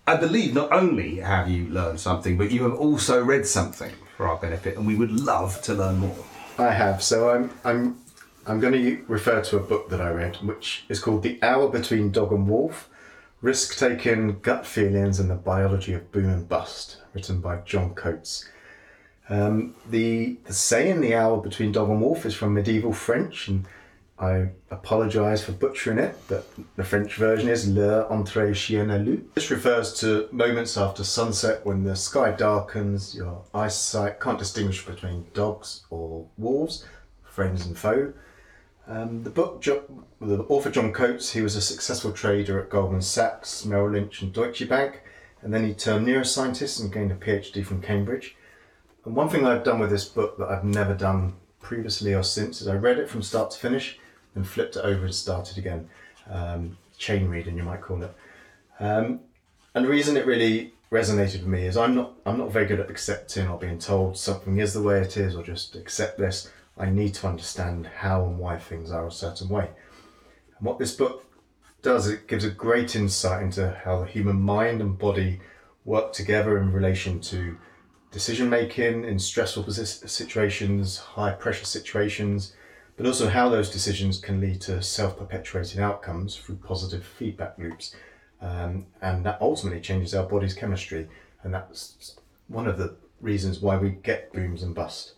I 0.06 0.16
believe 0.16 0.52
not 0.54 0.72
only 0.72 1.16
have 1.16 1.48
you 1.48 1.68
learned 1.68 2.00
something, 2.00 2.36
but 2.36 2.50
you 2.50 2.64
have 2.64 2.74
also 2.74 3.22
read 3.22 3.46
something 3.46 3.92
for 4.16 4.26
our 4.26 4.36
benefit, 4.36 4.76
and 4.76 4.84
we 4.84 4.96
would 4.96 5.12
love 5.12 5.62
to 5.62 5.74
learn 5.74 5.98
more. 5.98 6.16
I 6.58 6.72
have. 6.72 7.02
So 7.02 7.30
I'm 7.30 7.50
I'm 7.64 7.99
I'm 8.46 8.58
going 8.58 8.72
to 8.72 9.04
refer 9.06 9.42
to 9.42 9.58
a 9.58 9.62
book 9.62 9.90
that 9.90 10.00
I 10.00 10.10
read, 10.10 10.36
which 10.36 10.84
is 10.88 10.98
called 10.98 11.22
The 11.22 11.38
Hour 11.42 11.68
Between 11.68 12.10
Dog 12.10 12.32
and 12.32 12.48
Wolf: 12.48 12.88
Risk 13.42 13.78
Taking, 13.78 14.40
Gut 14.40 14.64
Feelings, 14.64 15.20
and 15.20 15.30
the 15.30 15.34
Biology 15.34 15.92
of 15.92 16.10
Boom 16.10 16.30
and 16.30 16.48
Bust, 16.48 17.02
written 17.12 17.40
by 17.40 17.58
John 17.58 17.94
Coates. 17.94 18.48
Um, 19.28 19.74
the 19.88 20.38
the 20.44 20.54
saying 20.54 21.00
"the 21.00 21.14
hour 21.14 21.36
between 21.40 21.70
dog 21.70 21.90
and 21.90 22.00
wolf" 22.00 22.24
is 22.24 22.34
from 22.34 22.54
medieval 22.54 22.94
French, 22.94 23.46
and 23.46 23.66
I 24.18 24.48
apologise 24.70 25.44
for 25.44 25.52
butchering 25.52 25.98
it, 25.98 26.16
but 26.26 26.46
the 26.76 26.82
French 26.84 27.16
version 27.16 27.48
is 27.48 27.68
"l'heure 27.68 28.06
entre 28.10 28.54
chien 28.54 28.90
et 28.90 29.02
loup." 29.02 29.34
This 29.34 29.50
refers 29.50 29.92
to 30.00 30.28
moments 30.32 30.78
after 30.78 31.04
sunset 31.04 31.64
when 31.64 31.84
the 31.84 31.94
sky 31.94 32.32
darkens, 32.32 33.14
your 33.14 33.44
eyesight 33.54 34.18
can't 34.18 34.38
distinguish 34.38 34.84
between 34.84 35.26
dogs 35.34 35.84
or 35.90 36.26
wolves, 36.38 36.84
friends 37.22 37.66
and 37.66 37.78
foe. 37.78 38.14
Um, 38.90 39.22
the 39.22 39.30
book, 39.30 39.62
the 39.62 40.44
author 40.48 40.68
John 40.68 40.92
Coates, 40.92 41.30
he 41.30 41.42
was 41.42 41.54
a 41.54 41.60
successful 41.60 42.10
trader 42.10 42.60
at 42.60 42.70
Goldman 42.70 43.02
Sachs, 43.02 43.64
Merrill 43.64 43.92
Lynch, 43.92 44.20
and 44.20 44.32
Deutsche 44.32 44.68
Bank, 44.68 45.02
and 45.42 45.54
then 45.54 45.64
he 45.64 45.72
turned 45.72 46.08
neuroscientist 46.08 46.80
and 46.80 46.92
gained 46.92 47.12
a 47.12 47.14
PhD 47.14 47.64
from 47.64 47.80
Cambridge. 47.80 48.34
And 49.04 49.14
one 49.14 49.28
thing 49.28 49.46
I've 49.46 49.62
done 49.62 49.78
with 49.78 49.90
this 49.90 50.06
book 50.06 50.36
that 50.38 50.48
I've 50.48 50.64
never 50.64 50.92
done 50.92 51.34
previously 51.60 52.14
or 52.14 52.24
since 52.24 52.60
is 52.60 52.66
I 52.66 52.74
read 52.74 52.98
it 52.98 53.08
from 53.08 53.22
start 53.22 53.52
to 53.52 53.60
finish, 53.60 53.96
then 54.34 54.42
flipped 54.42 54.74
it 54.74 54.84
over 54.84 55.04
and 55.04 55.14
started 55.14 55.56
again. 55.56 55.88
Um, 56.28 56.76
chain 56.98 57.28
reading, 57.28 57.56
you 57.56 57.62
might 57.62 57.82
call 57.82 58.02
it. 58.02 58.14
Um, 58.80 59.20
and 59.72 59.84
the 59.84 59.88
reason 59.88 60.16
it 60.16 60.26
really 60.26 60.74
resonated 60.90 61.38
with 61.38 61.46
me 61.46 61.64
is 61.64 61.76
I'm 61.76 61.94
not 61.94 62.14
I'm 62.26 62.38
not 62.38 62.50
very 62.50 62.66
good 62.66 62.80
at 62.80 62.90
accepting 62.90 63.46
or 63.46 63.56
being 63.56 63.78
told 63.78 64.18
something 64.18 64.58
is 64.58 64.74
the 64.74 64.82
way 64.82 65.00
it 65.00 65.16
is 65.16 65.36
or 65.36 65.44
just 65.44 65.76
accept 65.76 66.18
this. 66.18 66.50
I 66.80 66.88
need 66.88 67.14
to 67.14 67.28
understand 67.28 67.86
how 67.86 68.24
and 68.24 68.38
why 68.38 68.58
things 68.58 68.90
are 68.90 69.06
a 69.06 69.12
certain 69.12 69.48
way. 69.48 69.68
And 70.56 70.66
what 70.66 70.78
this 70.78 70.96
book 70.96 71.26
does, 71.82 72.08
it 72.08 72.26
gives 72.26 72.44
a 72.44 72.50
great 72.50 72.96
insight 72.96 73.42
into 73.42 73.78
how 73.84 74.00
the 74.00 74.06
human 74.06 74.40
mind 74.40 74.80
and 74.80 74.98
body 74.98 75.40
work 75.84 76.12
together 76.12 76.58
in 76.58 76.72
relation 76.72 77.20
to 77.20 77.56
decision 78.10 78.48
making 78.48 79.04
in 79.04 79.18
stressful 79.18 79.64
situations, 79.70 80.98
high 80.98 81.32
pressure 81.32 81.64
situations, 81.64 82.54
but 82.96 83.06
also 83.06 83.28
how 83.28 83.48
those 83.48 83.70
decisions 83.70 84.18
can 84.18 84.40
lead 84.40 84.60
to 84.62 84.82
self 84.82 85.18
perpetuating 85.18 85.80
outcomes 85.80 86.36
through 86.36 86.56
positive 86.56 87.04
feedback 87.04 87.56
loops. 87.58 87.94
Um, 88.40 88.86
and 89.02 89.24
that 89.26 89.38
ultimately 89.40 89.80
changes 89.80 90.14
our 90.14 90.26
body's 90.26 90.54
chemistry. 90.54 91.08
And 91.42 91.52
that's 91.52 92.16
one 92.48 92.66
of 92.66 92.78
the 92.78 92.96
reasons 93.20 93.60
why 93.60 93.76
we 93.76 93.90
get 93.90 94.32
booms 94.32 94.62
and 94.62 94.74
bust. 94.74 95.12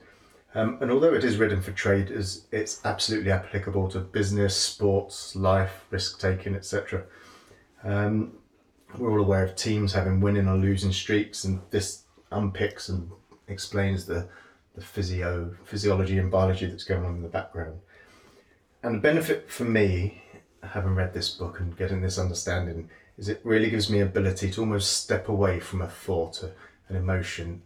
Um, 0.55 0.79
and 0.81 0.91
although 0.91 1.15
it 1.15 1.25
is 1.25 1.39
written 1.39 1.63
for 1.63 1.73
traders, 1.73 2.47
it's 2.53 2.85
absolutely 2.85 3.31
applicable 3.31 3.89
to 3.91 4.01
business, 4.01 4.55
sports, 4.55 5.35
life, 5.35 5.87
risk 5.91 6.21
taking, 6.21 6.55
etc. 6.55 7.05
Um, 7.85 8.35
we're 8.99 9.11
all 9.11 9.25
aware 9.25 9.45
of 9.45 9.57
teams 9.57 9.95
having 9.95 10.21
winning 10.21 10.49
or 10.49 10.57
losing 10.57 10.93
streaks, 10.93 11.45
and 11.45 11.63
this 11.71 12.05
unpicks 12.31 12.91
and 12.91 13.11
explains 13.49 14.05
the, 14.05 14.29
the 14.75 14.83
physio 14.83 15.55
physiology 15.65 16.19
and 16.19 16.31
biology 16.31 16.67
that's 16.67 16.85
going 16.85 17.05
on 17.05 17.17
in 17.17 17.23
the 17.23 17.29
background. 17.29 17.81
And 18.83 18.97
the 18.97 19.01
benefit 19.01 19.51
for 19.51 19.65
me, 19.65 20.23
having 20.63 20.95
read 20.95 21.15
this 21.15 21.31
book 21.31 21.61
and 21.61 21.77
getting 21.77 22.03
this 22.03 22.19
understanding, 22.19 22.91
is 23.17 23.29
it 23.29 23.41
really 23.45 23.71
gives 23.71 23.89
me 23.89 24.01
ability 24.01 24.51
to 24.51 24.61
almost 24.61 24.99
step 24.99 25.29
away 25.29 25.61
from 25.61 25.81
a 25.81 25.89
thought, 25.89 26.43
an 26.89 26.97
emotion, 26.97 27.63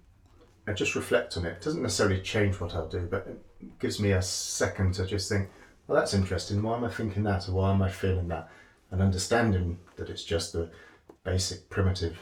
and 0.66 0.76
just 0.76 0.94
reflect 0.94 1.36
on 1.36 1.46
it. 1.46 1.50
It 1.50 1.62
doesn't 1.62 1.82
necessarily 1.82 2.20
change 2.20 2.60
what 2.60 2.74
I'll 2.74 2.88
do, 2.88 3.06
but 3.10 3.26
it 3.26 3.78
gives 3.78 4.00
me 4.00 4.12
a 4.12 4.22
second 4.22 4.94
to 4.94 5.06
just 5.06 5.28
think, 5.28 5.48
well, 5.86 5.98
that's 5.98 6.14
interesting. 6.14 6.62
Why 6.62 6.76
am 6.76 6.84
I 6.84 6.90
thinking 6.90 7.22
that, 7.24 7.48
or 7.48 7.52
why 7.52 7.72
am 7.72 7.82
I 7.82 7.88
feeling 7.88 8.28
that? 8.28 8.50
And 8.90 9.00
understanding 9.00 9.78
that 9.96 10.10
it's 10.10 10.24
just 10.24 10.52
the 10.52 10.70
basic 11.24 11.68
primitive 11.70 12.18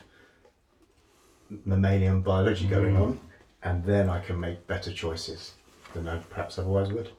mammalian 1.65 2.21
biology 2.21 2.67
going 2.67 2.97
on, 2.97 3.21
and 3.63 3.85
then 3.85 4.11
I 4.11 4.21
can 4.21 4.39
make 4.39 4.67
better 4.67 4.93
choices 4.93 5.55
than 5.95 6.09
I 6.09 6.19
perhaps 6.19 6.59
otherwise 6.59 6.93
would. 6.93 7.11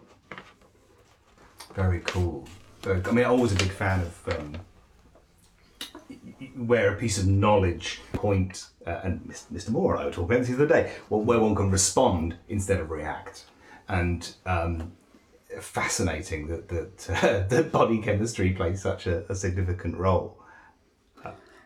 Very 1.74 2.02
cool. 2.02 2.48
I 2.86 2.94
mean, 3.12 3.26
I'm 3.26 3.32
always 3.32 3.52
a 3.52 3.56
big 3.56 3.72
fan 3.72 4.02
of 4.02 4.40
um, 4.40 4.56
where 6.56 6.94
a 6.94 6.98
piece 6.98 7.18
of 7.18 7.28
knowledge 7.28 8.02
point, 8.14 8.68
uh, 8.86 9.02
and 9.04 9.22
Mr. 9.54 9.70
Moore 9.70 9.98
I 9.98 10.06
were 10.06 10.12
talking 10.12 10.26
about 10.26 10.40
this 10.40 10.50
the 10.50 10.56
other 10.56 10.68
day, 10.68 10.92
where 11.10 11.40
one 11.40 11.56
can 11.56 11.72
respond 11.72 12.36
instead 12.50 12.80
of 12.80 12.90
react. 12.90 13.46
And 13.88 14.34
um, 14.46 14.94
fascinating 15.60 16.48
that, 16.48 16.68
that, 16.70 17.10
uh, 17.10 17.48
that 17.50 17.72
body 17.72 18.02
chemistry 18.02 18.52
plays 18.52 18.82
such 18.82 19.08
a, 19.08 19.30
a 19.32 19.36
significant 19.36 19.98
role. 19.98 20.38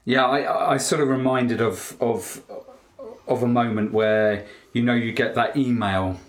Yeah, 0.06 0.26
I, 0.26 0.74
I 0.74 0.78
sort 0.78 1.02
of 1.02 1.10
reminded 1.10 1.62
of 1.62 1.96
of 2.02 2.42
of 3.28 3.44
a 3.44 3.48
moment 3.48 3.94
where 3.94 4.48
you 4.74 4.82
know 4.82 4.96
you 4.96 5.12
get 5.12 5.36
that 5.36 5.56
email, 5.56 6.20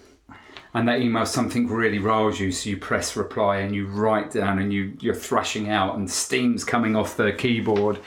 and 0.72 0.86
that 0.88 1.00
email 1.00 1.26
something 1.26 1.68
really 1.68 1.98
riles 1.98 2.38
you, 2.38 2.52
so 2.52 2.70
you 2.70 2.76
press 2.76 3.16
reply 3.16 3.58
and 3.58 3.74
you 3.74 3.86
write 3.86 4.32
down 4.32 4.58
and 4.58 4.72
you 4.72 4.96
you're 5.00 5.14
thrashing 5.14 5.68
out 5.68 5.96
and 5.96 6.10
steam's 6.10 6.64
coming 6.64 6.94
off 6.96 7.16
the 7.16 7.32
keyboard, 7.32 7.98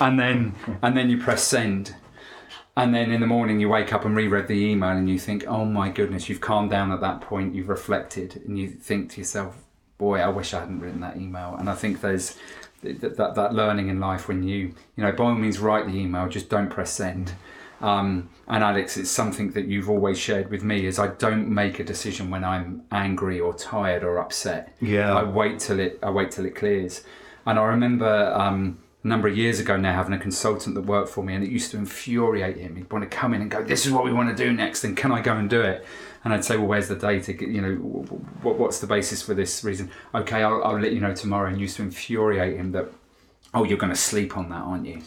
and 0.00 0.18
then 0.18 0.54
and 0.82 0.96
then 0.96 1.10
you 1.10 1.18
press 1.18 1.42
send, 1.42 1.94
and 2.76 2.94
then 2.94 3.10
in 3.10 3.20
the 3.20 3.26
morning 3.26 3.60
you 3.60 3.68
wake 3.68 3.92
up 3.92 4.04
and 4.04 4.16
reread 4.16 4.48
the 4.48 4.54
email 4.54 4.90
and 4.90 5.08
you 5.08 5.18
think, 5.18 5.44
oh 5.46 5.64
my 5.64 5.88
goodness, 5.88 6.28
you've 6.28 6.40
calmed 6.40 6.70
down 6.70 6.92
at 6.92 7.00
that 7.00 7.20
point, 7.20 7.54
you've 7.54 7.68
reflected, 7.68 8.42
and 8.46 8.58
you 8.58 8.68
think 8.68 9.10
to 9.12 9.20
yourself, 9.20 9.56
boy, 9.98 10.20
I 10.20 10.28
wish 10.28 10.52
I 10.52 10.60
hadn't 10.60 10.80
written 10.80 11.00
that 11.00 11.16
email. 11.16 11.56
And 11.58 11.70
I 11.70 11.74
think 11.74 12.00
there's 12.00 12.36
that, 12.82 13.16
that, 13.16 13.34
that 13.34 13.54
learning 13.54 13.88
in 13.88 13.98
life 13.98 14.28
when 14.28 14.42
you, 14.42 14.74
you 14.96 15.02
know, 15.02 15.12
by 15.12 15.24
all 15.24 15.34
means 15.34 15.58
write 15.58 15.86
the 15.86 15.96
email, 15.96 16.28
just 16.28 16.48
don't 16.48 16.68
press 16.68 16.92
send. 16.92 17.32
Um, 17.80 18.30
and 18.48 18.64
Alex, 18.64 18.96
it's 18.96 19.10
something 19.10 19.50
that 19.52 19.66
you've 19.66 19.90
always 19.90 20.18
shared 20.18 20.50
with 20.50 20.62
me 20.62 20.86
is 20.86 20.98
I 20.98 21.08
don't 21.08 21.48
make 21.48 21.78
a 21.78 21.84
decision 21.84 22.30
when 22.30 22.44
I'm 22.44 22.82
angry 22.90 23.38
or 23.38 23.52
tired 23.54 24.02
or 24.02 24.18
upset. 24.18 24.74
Yeah. 24.80 25.14
I 25.14 25.24
wait 25.24 25.60
till 25.60 25.80
it, 25.80 25.98
I 26.02 26.10
wait 26.10 26.30
till 26.30 26.46
it 26.46 26.54
clears. 26.54 27.02
And 27.44 27.58
I 27.58 27.64
remember, 27.64 28.32
um, 28.34 28.78
a 29.04 29.08
number 29.08 29.28
of 29.28 29.36
years 29.36 29.60
ago 29.60 29.76
now 29.76 29.92
having 29.92 30.14
a 30.14 30.18
consultant 30.18 30.74
that 30.74 30.82
worked 30.82 31.10
for 31.10 31.22
me 31.22 31.34
and 31.34 31.44
it 31.44 31.50
used 31.50 31.70
to 31.70 31.76
infuriate 31.76 32.56
him. 32.56 32.74
He'd 32.76 32.90
want 32.90 33.08
to 33.08 33.16
come 33.16 33.34
in 33.34 33.40
and 33.40 33.50
go, 33.50 33.62
this 33.62 33.86
is 33.86 33.92
what 33.92 34.04
we 34.04 34.12
want 34.12 34.36
to 34.36 34.44
do 34.44 34.52
next 34.52 34.82
and 34.82 34.96
can 34.96 35.12
I 35.12 35.20
go 35.20 35.36
and 35.36 35.48
do 35.48 35.60
it? 35.60 35.86
And 36.24 36.34
I'd 36.34 36.44
say, 36.44 36.56
well, 36.56 36.66
where's 36.66 36.88
the 36.88 36.96
data? 36.96 37.32
You 37.32 37.60
know, 37.60 37.74
what, 38.42 38.58
what's 38.58 38.80
the 38.80 38.88
basis 38.88 39.22
for 39.22 39.32
this 39.32 39.62
reason? 39.62 39.92
Okay, 40.12 40.42
I'll, 40.42 40.64
I'll 40.64 40.80
let 40.80 40.92
you 40.92 40.98
know 40.98 41.14
tomorrow. 41.14 41.48
And 41.48 41.60
used 41.60 41.76
to 41.76 41.82
infuriate 41.82 42.56
him 42.56 42.72
that, 42.72 42.86
oh, 43.54 43.62
you're 43.62 43.78
going 43.78 43.92
to 43.92 43.98
sleep 43.98 44.36
on 44.36 44.48
that, 44.48 44.62
aren't 44.62 44.86
you? 44.86 45.02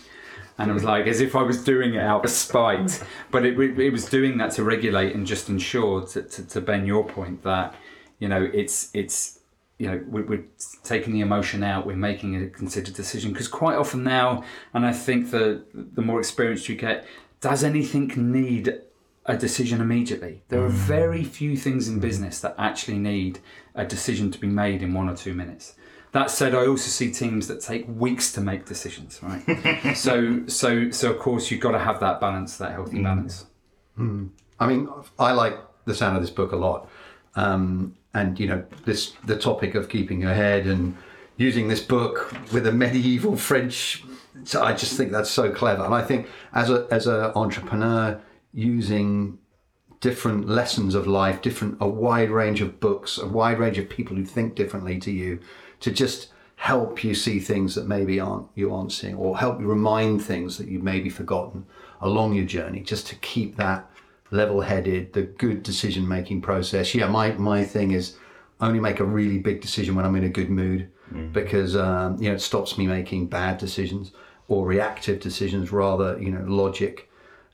And 0.59 0.69
it 0.69 0.73
was 0.73 0.83
like 0.83 1.07
as 1.07 1.21
if 1.21 1.35
I 1.35 1.41
was 1.41 1.63
doing 1.63 1.93
it 1.93 2.01
out 2.01 2.25
of 2.25 2.31
spite, 2.31 3.01
but 3.31 3.45
it, 3.45 3.57
it 3.57 3.91
was 3.91 4.05
doing 4.05 4.37
that 4.39 4.51
to 4.51 4.63
regulate 4.63 5.15
and 5.15 5.25
just 5.25 5.47
ensure, 5.47 6.05
to, 6.07 6.21
to, 6.21 6.45
to 6.47 6.61
Ben 6.61 6.85
your 6.85 7.05
point, 7.05 7.43
that 7.43 7.73
you 8.19 8.27
know 8.27 8.49
it's 8.53 8.91
it's 8.93 9.39
you 9.77 9.87
know 9.89 10.03
we're, 10.07 10.25
we're 10.25 10.45
taking 10.83 11.13
the 11.13 11.21
emotion 11.21 11.63
out, 11.63 11.85
we're 11.85 11.95
making 11.95 12.35
a 12.35 12.47
considered 12.47 12.93
decision 12.93 13.31
because 13.31 13.47
quite 13.47 13.77
often 13.77 14.03
now, 14.03 14.43
and 14.73 14.85
I 14.85 14.91
think 14.91 15.31
the 15.31 15.63
the 15.73 16.01
more 16.01 16.19
experienced 16.19 16.67
you 16.67 16.75
get, 16.75 17.07
does 17.39 17.63
anything 17.63 18.11
need 18.31 18.81
a 19.25 19.37
decision 19.37 19.79
immediately? 19.79 20.41
There 20.49 20.63
are 20.63 20.69
very 20.69 21.23
few 21.23 21.55
things 21.55 21.87
in 21.87 21.99
mm. 21.99 22.01
business 22.01 22.41
that 22.41 22.55
actually 22.57 22.97
need 22.97 23.39
a 23.75 23.85
decision 23.85 24.31
to 24.31 24.39
be 24.39 24.47
made 24.47 24.81
in 24.81 24.93
one 24.93 25.07
or 25.07 25.15
two 25.15 25.33
minutes. 25.33 25.75
That 26.11 26.31
said, 26.31 26.55
I 26.55 26.65
also 26.65 26.89
see 26.89 27.11
teams 27.11 27.47
that 27.47 27.61
take 27.61 27.85
weeks 27.87 28.31
to 28.33 28.41
make 28.41 28.65
decisions, 28.65 29.19
right? 29.21 29.95
so, 29.95 30.47
so, 30.47 30.89
so 30.89 31.11
of 31.11 31.19
course, 31.19 31.51
you've 31.51 31.61
got 31.61 31.71
to 31.71 31.79
have 31.79 31.99
that 31.99 32.19
balance, 32.19 32.57
that 32.57 32.71
healthy 32.71 33.03
balance. 33.03 33.45
I 34.59 34.67
mean, 34.67 34.89
I 35.19 35.33
like 35.33 35.57
the 35.85 35.93
sound 35.93 36.15
of 36.15 36.21
this 36.21 36.31
book 36.31 36.51
a 36.51 36.55
lot, 36.55 36.89
um, 37.35 37.95
and 38.13 38.39
you 38.39 38.47
know, 38.47 38.63
this 38.85 39.13
the 39.25 39.37
topic 39.37 39.75
of 39.75 39.87
keeping 39.87 40.21
your 40.21 40.33
head 40.33 40.65
and 40.65 40.97
using 41.37 41.67
this 41.67 41.81
book 41.81 42.33
with 42.51 42.65
a 42.67 42.71
medieval 42.71 43.37
French. 43.37 44.03
So 44.43 44.63
I 44.63 44.73
just 44.73 44.97
think 44.97 45.11
that's 45.11 45.29
so 45.29 45.51
clever, 45.51 45.83
and 45.85 45.93
I 45.93 46.01
think 46.01 46.27
as 46.53 46.69
a 46.69 46.87
as 46.91 47.07
an 47.07 47.31
entrepreneur 47.35 48.19
using 48.51 49.37
different 50.01 50.47
lessons 50.47 50.95
of 50.95 51.07
life, 51.07 51.41
different 51.41 51.77
a 51.79 51.87
wide 51.87 52.29
range 52.29 52.61
of 52.61 52.79
books, 52.79 53.17
a 53.17 53.27
wide 53.27 53.59
range 53.59 53.77
of 53.77 53.89
people 53.89 54.15
who 54.15 54.25
think 54.25 54.55
differently 54.55 54.97
to 54.99 55.11
you, 55.11 55.39
to 55.79 55.91
just 55.91 56.29
help 56.55 57.03
you 57.03 57.15
see 57.15 57.39
things 57.39 57.73
that 57.75 57.87
maybe 57.87 58.19
aren't 58.19 58.45
you 58.53 58.73
aren't 58.73 58.91
seeing, 58.91 59.15
or 59.15 59.37
help 59.37 59.61
you 59.61 59.67
remind 59.67 60.21
things 60.21 60.57
that 60.57 60.67
you've 60.67 60.83
maybe 60.83 61.09
forgotten 61.09 61.65
along 62.01 62.33
your 62.33 62.45
journey, 62.45 62.81
just 62.81 63.07
to 63.07 63.15
keep 63.15 63.55
that 63.55 63.89
level-headed, 64.31 65.13
the 65.13 65.23
good 65.23 65.63
decision-making 65.63 66.41
process. 66.41 66.93
Yeah, 66.93 67.07
my 67.07 67.31
my 67.33 67.63
thing 67.63 67.91
is 67.91 68.17
only 68.59 68.79
make 68.79 68.99
a 68.99 69.05
really 69.05 69.39
big 69.39 69.61
decision 69.61 69.95
when 69.95 70.05
I'm 70.05 70.15
in 70.15 70.25
a 70.25 70.29
good 70.29 70.49
mood, 70.49 70.89
because 71.31 71.75
um, 71.75 72.21
you 72.21 72.29
know 72.29 72.35
it 72.35 72.41
stops 72.41 72.77
me 72.77 72.87
making 72.87 73.27
bad 73.27 73.57
decisions 73.57 74.11
or 74.47 74.65
reactive 74.65 75.19
decisions, 75.21 75.71
rather 75.71 76.21
you 76.21 76.29
know 76.29 76.43
logic. 76.45 77.09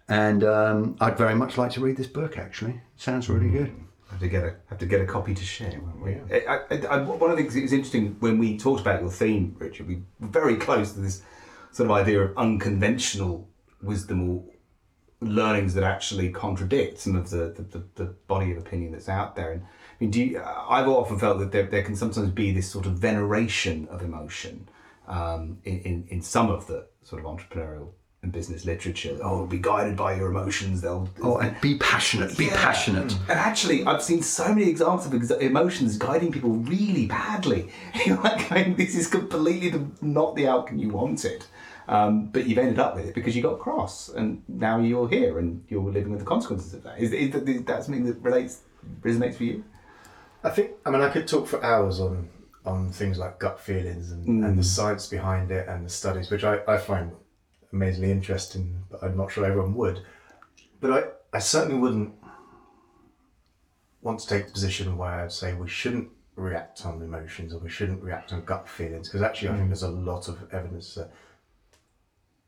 And 0.07 0.43
um, 0.43 0.95
I'd 0.99 1.17
very 1.17 1.35
much 1.35 1.57
like 1.57 1.71
to 1.71 1.81
read 1.81 1.97
this 1.97 2.07
book. 2.07 2.37
Actually, 2.37 2.71
it 2.73 3.01
sounds 3.01 3.29
really 3.29 3.49
good. 3.49 3.71
Have 4.15 4.21
to 4.21 4.29
get 4.29 4.45
a 4.45 4.55
have 4.69 4.77
to 4.77 4.85
get 4.85 5.01
a 5.01 5.05
copy 5.05 5.33
to 5.33 5.43
share, 5.43 5.77
won't 5.81 6.01
we? 6.01 6.13
I, 6.33 6.59
I, 6.71 6.75
I, 6.89 6.97
one 7.01 7.31
of 7.31 7.35
the 7.35 7.43
things 7.43 7.53
that 7.53 7.63
was 7.63 7.73
interesting 7.73 8.15
when 8.21 8.37
we 8.37 8.57
talked 8.57 8.79
about 8.79 9.01
your 9.01 9.11
theme, 9.11 9.57
Richard. 9.59 9.89
We 9.89 10.03
were 10.21 10.29
very 10.29 10.55
close 10.55 10.93
to 10.93 11.01
this 11.01 11.21
sort 11.73 11.89
of 11.89 11.97
idea 11.97 12.21
of 12.21 12.37
unconventional 12.37 13.49
wisdom 13.83 14.29
or 14.29 14.43
learnings 15.19 15.73
that 15.73 15.83
actually 15.83 16.29
contradict 16.29 16.99
some 16.99 17.17
of 17.17 17.29
the, 17.29 17.53
the, 17.57 17.63
the, 17.63 17.83
the 17.95 18.05
body 18.27 18.53
of 18.53 18.57
opinion 18.57 18.93
that's 18.93 19.09
out 19.09 19.35
there. 19.35 19.51
And 19.51 19.63
I 19.63 19.67
mean, 19.99 20.11
do 20.11 20.23
you, 20.23 20.41
I've 20.41 20.87
often 20.87 21.19
felt 21.19 21.39
that 21.39 21.51
there, 21.51 21.65
there 21.65 21.83
can 21.83 21.97
sometimes 21.97 22.29
be 22.29 22.53
this 22.53 22.71
sort 22.71 22.85
of 22.85 22.93
veneration 22.93 23.85
of 23.89 24.01
emotion 24.01 24.69
um, 25.09 25.57
in, 25.65 25.79
in, 25.81 26.07
in 26.07 26.21
some 26.21 26.49
of 26.49 26.67
the 26.67 26.87
sort 27.03 27.21
of 27.21 27.27
entrepreneurial 27.27 27.89
and 28.25 28.33
business 28.33 28.65
literature. 28.65 29.17
Oh, 29.23 29.45
be 29.45 29.59
guided 29.59 29.95
by 29.95 30.15
your 30.15 30.27
emotions. 30.29 30.81
They'll 30.81 31.07
Oh, 31.21 31.37
and 31.37 31.55
be 31.61 31.77
passionate. 31.77 32.35
Be 32.37 32.45
Yeah. 32.45 32.55
passionate. 32.61 33.13
And 33.29 33.39
actually, 33.39 33.85
I've 33.85 34.01
seen 34.01 34.21
so 34.21 34.49
many 34.53 34.67
examples 34.69 35.05
of 35.05 35.13
ex- 35.13 35.31
emotions 35.31 35.97
guiding 35.97 36.31
people 36.31 36.49
really 36.49 37.05
badly. 37.05 37.69
You're 38.05 38.17
like 38.21 38.49
going, 38.49 38.75
this 38.75 38.95
is 38.95 39.07
completely 39.07 39.69
the, 39.69 39.85
not 40.01 40.35
the 40.35 40.47
outcome 40.47 40.79
you 40.79 40.89
wanted. 40.89 41.45
Um, 41.87 42.25
but 42.33 42.47
you've 42.47 42.57
ended 42.57 42.79
up 42.79 42.95
with 42.95 43.05
it 43.05 43.13
because 43.13 43.35
you 43.35 43.43
got 43.43 43.59
cross, 43.59 44.09
and 44.09 44.41
now 44.47 44.79
you're 44.79 45.07
here 45.07 45.37
and 45.37 45.63
you're 45.69 45.83
living 45.83 46.09
with 46.09 46.19
the 46.19 46.25
consequences 46.25 46.73
of 46.73 46.81
that. 46.81 46.99
Is, 46.99 47.13
is, 47.13 47.29
that, 47.31 47.47
is 47.47 47.63
that 47.65 47.83
something 47.83 48.05
that 48.05 48.17
relates 48.23 48.61
resonates 49.03 49.35
for 49.35 49.43
you? 49.43 49.63
I 50.43 50.49
think 50.49 50.71
I 50.83 50.89
mean 50.89 51.01
I 51.01 51.09
could 51.09 51.27
talk 51.27 51.45
for 51.47 51.63
hours 51.63 51.99
on 51.99 52.29
on 52.65 52.91
things 52.91 53.19
like 53.19 53.37
gut 53.37 53.59
feelings 53.59 54.11
and, 54.11 54.43
and 54.43 54.57
the 54.57 54.63
science 54.63 55.05
behind 55.07 55.51
it 55.51 55.67
and 55.67 55.85
the 55.85 55.89
studies, 55.89 56.31
which 56.31 56.43
I, 56.43 56.57
I 56.67 56.79
find 56.79 57.11
amazingly 57.75 58.11
interesting, 58.11 58.83
but 58.89 59.03
I'm 59.03 59.17
not 59.17 59.31
sure 59.31 59.45
everyone 59.45 59.75
would. 59.75 60.01
But 60.79 60.91
I, 60.91 61.37
I 61.37 61.39
certainly 61.39 61.77
wouldn't 61.77 62.13
want 64.01 64.19
to 64.21 64.27
take 64.27 64.47
the 64.47 64.53
position 64.53 64.97
where 64.97 65.21
I'd 65.21 65.31
say 65.31 65.53
we 65.53 65.67
shouldn't 65.67 66.09
react 66.35 66.85
on 66.85 67.01
emotions 67.01 67.53
or 67.53 67.59
we 67.59 67.69
shouldn't 67.69 68.01
react 68.01 68.33
on 68.33 68.43
gut 68.45 68.67
feelings 68.67 69.07
because 69.07 69.21
actually 69.21 69.49
I 69.49 69.53
think 69.53 69.65
mm. 69.65 69.69
there's 69.69 69.83
a 69.83 69.89
lot 69.89 70.27
of 70.27 70.53
evidence 70.53 70.95
that 70.95 71.11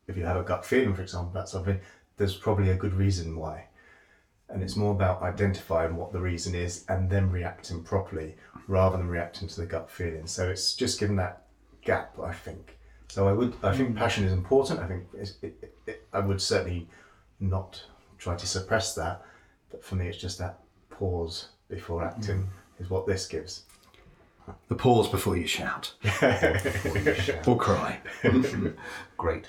if 0.06 0.16
you 0.16 0.24
have 0.24 0.36
a 0.36 0.42
gut 0.42 0.64
feeling, 0.64 0.94
for 0.94 1.02
example, 1.02 1.30
about 1.30 1.48
something, 1.48 1.78
there's 2.16 2.36
probably 2.36 2.70
a 2.70 2.76
good 2.76 2.94
reason 2.94 3.36
why. 3.36 3.66
And 4.48 4.62
it's 4.62 4.76
more 4.76 4.92
about 4.92 5.22
identifying 5.22 5.96
what 5.96 6.12
the 6.12 6.20
reason 6.20 6.54
is 6.54 6.86
and 6.88 7.10
then 7.10 7.30
reacting 7.30 7.82
properly 7.82 8.36
rather 8.66 8.96
than 8.96 9.08
reacting 9.08 9.48
to 9.48 9.60
the 9.60 9.66
gut 9.66 9.90
feeling. 9.90 10.26
So 10.26 10.48
it's 10.48 10.74
just 10.74 10.98
given 10.98 11.16
that 11.16 11.44
gap, 11.82 12.18
I 12.18 12.32
think. 12.32 12.77
So 13.08 13.26
I 13.26 13.32
would, 13.32 13.54
I 13.62 13.74
think 13.74 13.96
passion 13.96 14.24
is 14.24 14.32
important. 14.32 14.80
I 14.80 14.86
think 14.86 15.04
it, 15.14 15.32
it, 15.42 15.74
it, 15.86 16.06
I 16.12 16.20
would 16.20 16.40
certainly 16.40 16.86
not 17.40 17.82
try 18.18 18.36
to 18.36 18.46
suppress 18.46 18.94
that. 18.94 19.22
But 19.70 19.84
for 19.84 19.94
me, 19.96 20.08
it's 20.08 20.18
just 20.18 20.38
that 20.38 20.60
pause 20.90 21.48
before 21.68 22.04
acting 22.04 22.48
is 22.78 22.90
what 22.90 23.06
this 23.06 23.26
gives. 23.26 23.64
The 24.68 24.74
pause 24.74 25.08
before 25.08 25.36
you 25.36 25.46
shout 25.46 25.92
or 27.46 27.56
cry. 27.58 28.00
Great, 29.18 29.44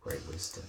great 0.00 0.20
wisdom. 0.30 0.64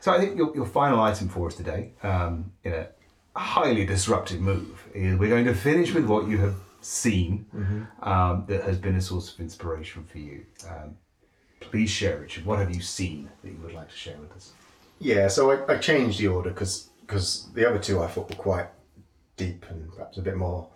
So 0.00 0.12
I 0.12 0.18
think 0.20 0.36
your, 0.36 0.54
your 0.54 0.66
final 0.66 1.00
item 1.00 1.28
for 1.28 1.48
us 1.48 1.56
today, 1.56 1.92
um, 2.04 2.52
in 2.62 2.72
a 2.74 2.86
highly 3.34 3.84
disruptive 3.84 4.40
move, 4.40 4.86
is 4.94 5.18
we're 5.18 5.30
going 5.30 5.46
to 5.46 5.54
finish 5.54 5.92
with 5.92 6.04
what 6.06 6.28
you 6.28 6.38
have 6.38 6.54
seen 6.80 7.46
um, 8.02 8.44
that 8.46 8.62
has 8.62 8.78
been 8.78 8.94
a 8.94 9.00
source 9.00 9.34
of 9.34 9.40
inspiration 9.40 10.04
for 10.04 10.18
you. 10.18 10.46
Um, 10.68 10.96
please 11.60 11.90
share, 11.90 12.18
Richard. 12.18 12.44
What 12.44 12.58
have 12.58 12.74
you 12.74 12.80
seen 12.80 13.28
that 13.42 13.50
you 13.50 13.58
would 13.62 13.74
like 13.74 13.90
to 13.90 13.96
share 13.96 14.16
with 14.18 14.32
us? 14.32 14.52
Yeah, 14.98 15.28
so 15.28 15.50
I, 15.50 15.74
I 15.74 15.76
changed 15.78 16.18
the 16.18 16.28
order 16.28 16.50
because 16.50 16.90
because 17.00 17.48
the 17.54 17.68
other 17.68 17.78
two 17.78 18.02
I 18.02 18.06
thought 18.06 18.28
were 18.28 18.36
quite 18.36 18.68
deep 19.36 19.64
and 19.70 19.90
perhaps 19.92 20.18
a 20.18 20.22
bit 20.22 20.36
more 20.36 20.68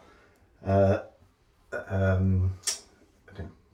uh, 0.65 1.01
um, 1.89 2.55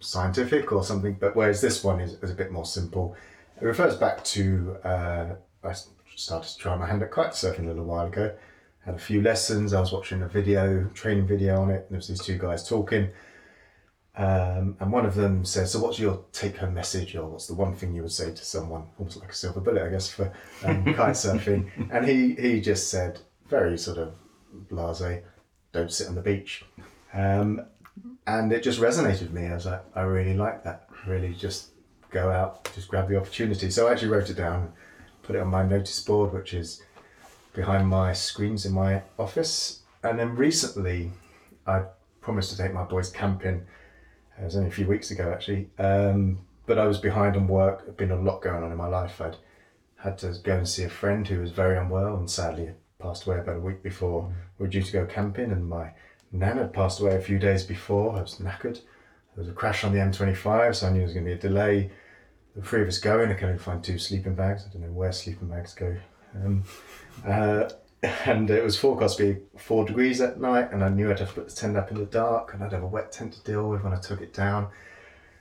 scientific 0.00 0.73
or 0.73 0.83
something. 0.83 1.15
But 1.15 1.37
whereas 1.37 1.61
this 1.61 1.85
one 1.85 2.00
is, 2.00 2.15
is 2.15 2.31
a 2.31 2.35
bit 2.35 2.50
more 2.50 2.65
simple, 2.65 3.17
it 3.61 3.65
refers 3.65 3.97
back 3.97 4.25
to 4.25 4.77
uh, 4.85 5.27
I 5.62 5.75
started 6.15 6.49
to 6.49 6.59
try 6.59 6.77
my 6.77 6.87
hand 6.87 7.03
at 7.03 7.11
kite 7.11 7.33
surfing 7.33 7.65
a 7.65 7.69
little 7.69 7.85
while 7.85 8.07
ago. 8.07 8.35
Had 8.85 8.95
a 8.95 8.99
few 8.99 9.21
lessons. 9.23 9.73
I 9.73 9.81
was 9.81 9.93
watching 9.93 10.23
a 10.23 10.29
video, 10.29 10.85
training 10.95 11.27
video 11.27 11.61
on 11.61 11.71
it. 11.71 11.83
And 11.83 11.91
there 11.91 11.99
was 11.99 12.09
these 12.09 12.23
two 12.23 12.38
guys 12.38 12.67
talking. 12.67 13.09
Um, 14.18 14.76
and 14.80 14.92
one 14.92 15.06
of 15.06 15.14
them 15.14 15.44
says, 15.44 15.70
"So, 15.72 15.78
what's 15.78 16.00
your 16.00 16.25
take-home 16.32 16.75
message, 16.75 17.14
or 17.14 17.28
what's 17.28 17.46
the 17.46 17.54
one 17.54 17.75
thing 17.75 17.94
you 17.94 18.02
would 18.02 18.12
say 18.12 18.32
to 18.34 18.44
someone, 18.44 18.82
almost 18.98 19.20
like 19.20 19.30
a 19.30 19.34
silver 19.34 19.60
bullet, 19.60 19.84
I 19.84 19.90
guess, 19.90 20.10
for 20.10 20.32
um, 20.64 20.84
kite 20.94 21.14
surfing?" 21.14 21.70
And 21.92 22.04
he 22.04 22.34
he 22.34 22.60
just 22.60 22.90
said, 22.90 23.20
very 23.48 23.78
sort 23.78 23.98
of 23.98 24.14
blasé, 24.68 25.22
"Don't 25.72 25.92
sit 25.92 26.08
on 26.08 26.16
the 26.16 26.20
beach," 26.20 26.64
um, 27.14 27.64
and 28.26 28.52
it 28.52 28.64
just 28.64 28.80
resonated 28.80 29.22
with 29.22 29.32
me. 29.32 29.46
I 29.46 29.54
was 29.54 29.66
like, 29.66 29.84
I 29.94 30.02
really 30.02 30.34
like 30.34 30.64
that. 30.64 30.88
Really, 31.06 31.32
just 31.32 31.70
go 32.10 32.28
out, 32.30 32.68
just 32.75 32.88
grab 32.88 33.08
the 33.08 33.16
opportunity. 33.16 33.70
So 33.70 33.87
I 33.87 33.92
actually 33.92 34.08
wrote 34.08 34.30
it 34.30 34.37
down, 34.37 34.72
put 35.22 35.37
it 35.37 35.40
on 35.40 35.48
my 35.48 35.64
notice 35.64 36.02
board, 36.02 36.32
which 36.32 36.54
is 36.54 36.82
behind 37.52 37.87
my 37.88 38.12
screens 38.12 38.66
in 38.66 38.72
my 38.72 39.02
office. 39.16 39.82
And 40.02 40.18
then 40.18 40.34
recently, 40.34 41.12
I 41.66 41.84
promised 42.20 42.50
to 42.50 42.56
take 42.56 42.72
my 42.72 42.84
boys 42.84 43.10
camping. 43.10 43.66
It 44.40 44.45
was 44.45 44.57
only 44.57 44.68
a 44.68 44.73
few 44.73 44.87
weeks 44.87 45.11
ago, 45.11 45.33
actually. 45.33 45.68
Um, 45.78 46.38
but 46.66 46.78
I 46.78 46.87
was 46.87 46.99
behind 46.99 47.37
on 47.37 47.49
work. 47.49 47.85
There'd 47.85 47.97
been 47.97 48.11
a 48.11 48.21
lot 48.21 48.42
going 48.42 48.62
on 48.62 48.71
in 48.71 48.76
my 48.76 48.87
life. 48.87 49.21
I'd 49.21 49.37
had 49.97 50.18
to 50.18 50.35
go 50.45 50.57
and 50.57 50.68
see 50.68 50.85
a 50.85 50.88
friend 50.88 51.26
who 51.26 51.40
was 51.40 51.50
very 51.50 51.76
unwell 51.76 52.16
and 52.16 52.30
sadly 52.30 52.71
passed 53.00 53.26
away 53.26 53.38
about 53.38 53.57
a 53.57 53.61
week 53.61 53.83
before. 53.83 54.33
We 54.59 54.64
were 54.64 54.71
due 54.71 54.83
to 54.83 54.92
go 54.92 55.07
camping, 55.07 55.50
and 55.50 55.68
my 55.68 55.90
nan 56.30 56.59
had 56.59 56.73
passed 56.73 57.00
away 57.00 57.16
a 57.16 57.21
few 57.21 57.38
days 57.38 57.64
before. 57.64 58.16
I 58.16 58.23
was 58.23 58.37
knackered. 58.37 58.80
There 59.35 59.45
was 59.45 59.49
a 59.49 59.52
crash 59.52 59.85
on 59.85 59.92
the 59.92 59.99
M25, 59.99 60.76
so 60.76 60.87
I 60.87 60.90
knew 60.90 60.99
there 60.99 61.07
was 61.07 61.14
going 61.14 61.25
to 61.25 61.30
be 61.30 61.38
a 61.38 61.40
delay. 61.40 61.90
The 62.54 62.62
three 62.62 62.83
of 62.83 62.88
us 62.88 62.99
going, 62.99 63.30
I 63.30 63.40
only 63.40 63.59
find 63.59 63.83
two 63.83 63.99
sleeping 63.99 64.35
bags. 64.35 64.64
I 64.66 64.72
don't 64.72 64.83
know 64.83 64.92
where 64.92 65.12
sleeping 65.12 65.48
bags 65.48 65.74
go. 65.74 65.96
Um, 66.35 66.64
uh, 67.27 67.68
and 68.02 68.50
it 68.50 68.62
was 68.62 68.78
forecast 68.78 69.18
to 69.18 69.34
be 69.34 69.40
four 69.56 69.84
degrees 69.84 70.20
at 70.20 70.40
night, 70.40 70.72
and 70.72 70.84
I 70.84 70.88
knew 70.88 71.11
I'd 71.11 71.18
have 71.18 71.28
to 71.28 71.34
put 71.34 71.48
the 71.48 71.54
tent 71.54 71.76
up 71.76 71.90
in 71.90 71.98
the 71.98 72.06
dark, 72.06 72.54
and 72.54 72.62
I'd 72.62 72.72
have 72.72 72.82
a 72.82 72.87
wet 72.87 73.12
tent 73.12 73.32
to 73.34 73.42
deal 73.42 73.68
with 73.68 73.82
when 73.82 73.92
I 73.92 74.00
took 74.00 74.20
it 74.20 74.32
down. 74.32 74.68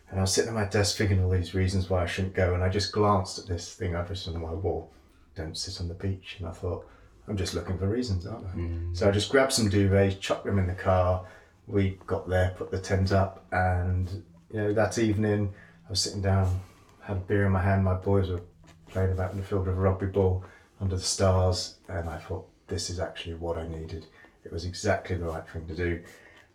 And 0.10 0.20
I 0.20 0.22
was 0.22 0.34
sitting 0.34 0.50
at 0.50 0.56
my 0.56 0.66
desk 0.66 0.98
thinking 0.98 1.22
all 1.24 1.30
these 1.30 1.54
reasons 1.54 1.90
why 1.90 2.04
I 2.04 2.06
shouldn't 2.08 2.34
go, 2.34 2.54
and 2.54 2.64
I 2.64 2.70
just 2.70 2.92
glanced 2.92 3.40
at 3.40 3.48
this 3.48 3.74
thing 3.74 3.96
I'd 3.96 4.10
written 4.10 4.36
on 4.36 4.42
my 4.42 4.54
wall 4.54 4.92
don't 5.38 5.56
sit 5.56 5.80
on 5.80 5.88
the 5.88 5.94
beach. 5.94 6.38
And 6.40 6.48
I 6.48 6.52
thought, 6.52 6.86
I'm 7.28 7.38
just 7.38 7.54
looking 7.54 7.78
for 7.78 7.88
reasons, 7.88 8.26
aren't 8.26 8.48
I? 8.48 8.58
Mm. 8.58 8.98
So 8.98 9.08
I 9.08 9.12
just 9.12 9.30
grabbed 9.30 9.54
some 9.54 9.70
duvets, 9.70 10.20
chucked 10.20 10.46
them 10.46 10.60
in 10.60 10.68
the 10.68 10.74
car. 10.74 11.26
We 11.68 12.00
got 12.08 12.28
there, 12.28 12.54
put 12.58 12.72
the 12.72 12.80
tent 12.80 13.12
up, 13.12 13.46
and 13.52 14.10
you 14.52 14.60
know 14.60 14.74
that 14.74 14.98
evening 14.98 15.54
I 15.86 15.90
was 15.90 16.02
sitting 16.02 16.22
down, 16.22 16.60
had 17.02 17.18
a 17.18 17.20
beer 17.20 17.46
in 17.46 17.52
my 17.52 17.62
hand. 17.62 17.84
My 17.84 17.94
boys 17.94 18.30
were 18.30 18.42
playing 18.90 19.12
about 19.12 19.34
in 19.34 19.38
the 19.38 19.44
field 19.44 19.68
with 19.68 19.76
a 19.76 19.80
rugby 19.80 20.06
ball 20.06 20.44
under 20.82 20.96
the 20.96 21.02
stars, 21.02 21.76
and 21.88 22.10
I 22.10 22.18
thought 22.18 22.48
this 22.68 22.90
is 22.90 23.00
actually 23.00 23.36
what 23.36 23.58
I 23.58 23.68
needed. 23.68 24.06
It 24.44 24.52
was 24.52 24.66
exactly 24.66 25.16
the 25.18 25.26
right 25.26 25.48
thing 25.50 25.68
to 25.68 25.76
do, 25.76 26.02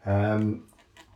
um, 0.06 0.64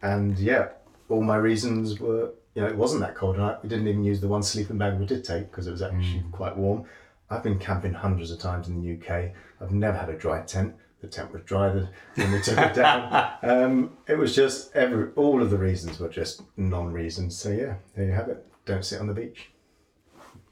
and 0.02 0.38
yeah, 0.38 0.68
all 1.08 1.22
my 1.22 1.36
reasons 1.36 2.00
were. 2.00 2.30
You 2.54 2.62
know, 2.62 2.68
it 2.68 2.76
wasn't 2.76 3.02
that 3.02 3.14
cold 3.14 3.36
night. 3.36 3.58
We 3.62 3.68
didn't 3.68 3.86
even 3.86 4.02
use 4.02 4.18
the 4.22 4.28
one 4.28 4.42
sleeping 4.42 4.78
bag 4.78 4.98
we 4.98 5.04
did 5.04 5.22
take 5.24 5.50
because 5.50 5.66
it 5.66 5.72
was 5.72 5.82
actually 5.82 6.24
quite 6.32 6.56
warm. 6.56 6.86
I've 7.28 7.42
been 7.42 7.58
camping 7.58 7.92
hundreds 7.92 8.30
of 8.30 8.38
times 8.38 8.68
in 8.68 8.80
the 8.80 8.94
UK. 8.94 9.32
I've 9.60 9.72
never 9.72 9.98
had 9.98 10.08
a 10.08 10.16
dry 10.16 10.40
tent. 10.40 10.74
The 11.02 11.06
tent 11.08 11.34
was 11.34 11.42
dry 11.42 11.68
the- 11.68 11.88
when 12.14 12.32
we 12.32 12.40
took 12.40 12.56
it 12.58 12.72
down. 12.74 13.32
Um, 13.42 13.98
it 14.08 14.16
was 14.16 14.34
just 14.34 14.74
every 14.74 15.10
all 15.16 15.42
of 15.42 15.50
the 15.50 15.58
reasons 15.58 16.00
were 16.00 16.08
just 16.08 16.42
non-reasons. 16.56 17.36
So 17.36 17.50
yeah, 17.50 17.74
there 17.94 18.06
you 18.06 18.12
have 18.12 18.30
it. 18.30 18.42
Don't 18.64 18.82
sit 18.84 19.00
on 19.00 19.06
the 19.06 19.12
beach. 19.12 19.50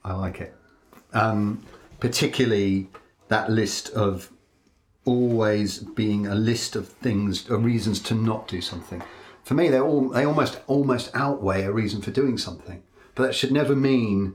I 0.04 0.12
like 0.12 0.42
it. 0.42 0.54
Um, 1.14 1.64
particularly 2.00 2.88
that 3.28 3.50
list 3.50 3.90
of 3.90 4.30
always 5.04 5.78
being 5.78 6.26
a 6.26 6.34
list 6.34 6.76
of 6.76 6.88
things, 6.88 7.48
of 7.50 7.64
reasons 7.64 8.00
to 8.00 8.14
not 8.14 8.48
do 8.48 8.60
something. 8.60 9.02
For 9.42 9.54
me, 9.54 9.68
they 9.68 9.80
all 9.80 10.08
they 10.08 10.24
almost 10.24 10.60
almost 10.66 11.10
outweigh 11.14 11.64
a 11.64 11.72
reason 11.72 12.00
for 12.00 12.10
doing 12.10 12.38
something. 12.38 12.82
But 13.14 13.24
that 13.24 13.34
should 13.34 13.52
never 13.52 13.76
mean 13.76 14.34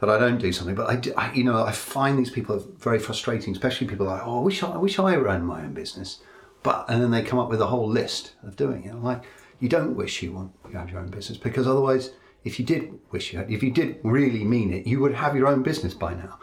that 0.00 0.10
I 0.10 0.18
don't 0.18 0.38
do 0.38 0.52
something. 0.52 0.74
But 0.74 0.90
I, 0.90 0.96
do- 0.96 1.14
I 1.16 1.32
you 1.32 1.44
know, 1.44 1.64
I 1.64 1.72
find 1.72 2.18
these 2.18 2.30
people 2.30 2.58
very 2.78 2.98
frustrating, 2.98 3.52
especially 3.54 3.86
people 3.86 4.06
like, 4.06 4.22
oh, 4.24 4.40
I 4.40 4.42
wish 4.42 4.62
I, 4.62 4.72
I 4.72 4.76
wish 4.76 4.98
I 4.98 5.14
ran 5.16 5.44
my 5.44 5.62
own 5.62 5.72
business. 5.72 6.20
But 6.62 6.86
and 6.88 7.02
then 7.02 7.10
they 7.10 7.22
come 7.22 7.38
up 7.38 7.48
with 7.48 7.60
a 7.60 7.66
whole 7.66 7.88
list 7.88 8.32
of 8.42 8.56
doing 8.56 8.84
it. 8.84 8.90
I'm 8.90 9.04
like, 9.04 9.22
you 9.60 9.68
don't 9.68 9.94
wish 9.94 10.22
you 10.22 10.32
want 10.32 10.52
you 10.70 10.76
had 10.76 10.90
your 10.90 11.00
own 11.00 11.10
business 11.10 11.38
because 11.38 11.66
otherwise, 11.68 12.10
if 12.42 12.58
you 12.58 12.64
did 12.64 12.98
wish 13.12 13.32
you 13.32 13.38
had, 13.38 13.50
if 13.50 13.62
you 13.62 13.70
did 13.70 13.98
really 14.02 14.44
mean 14.44 14.72
it, 14.72 14.86
you 14.86 14.98
would 15.00 15.14
have 15.14 15.36
your 15.36 15.46
own 15.46 15.62
business 15.62 15.94
by 15.94 16.14
now. 16.14 16.38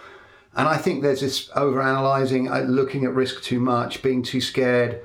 And 0.55 0.67
I 0.67 0.77
think 0.77 1.01
there's 1.01 1.21
this 1.21 1.49
over 1.55 1.81
analyzing, 1.81 2.51
uh, 2.51 2.59
looking 2.59 3.05
at 3.05 3.13
risk 3.13 3.41
too 3.41 3.59
much, 3.59 4.01
being 4.01 4.21
too 4.21 4.41
scared, 4.41 5.01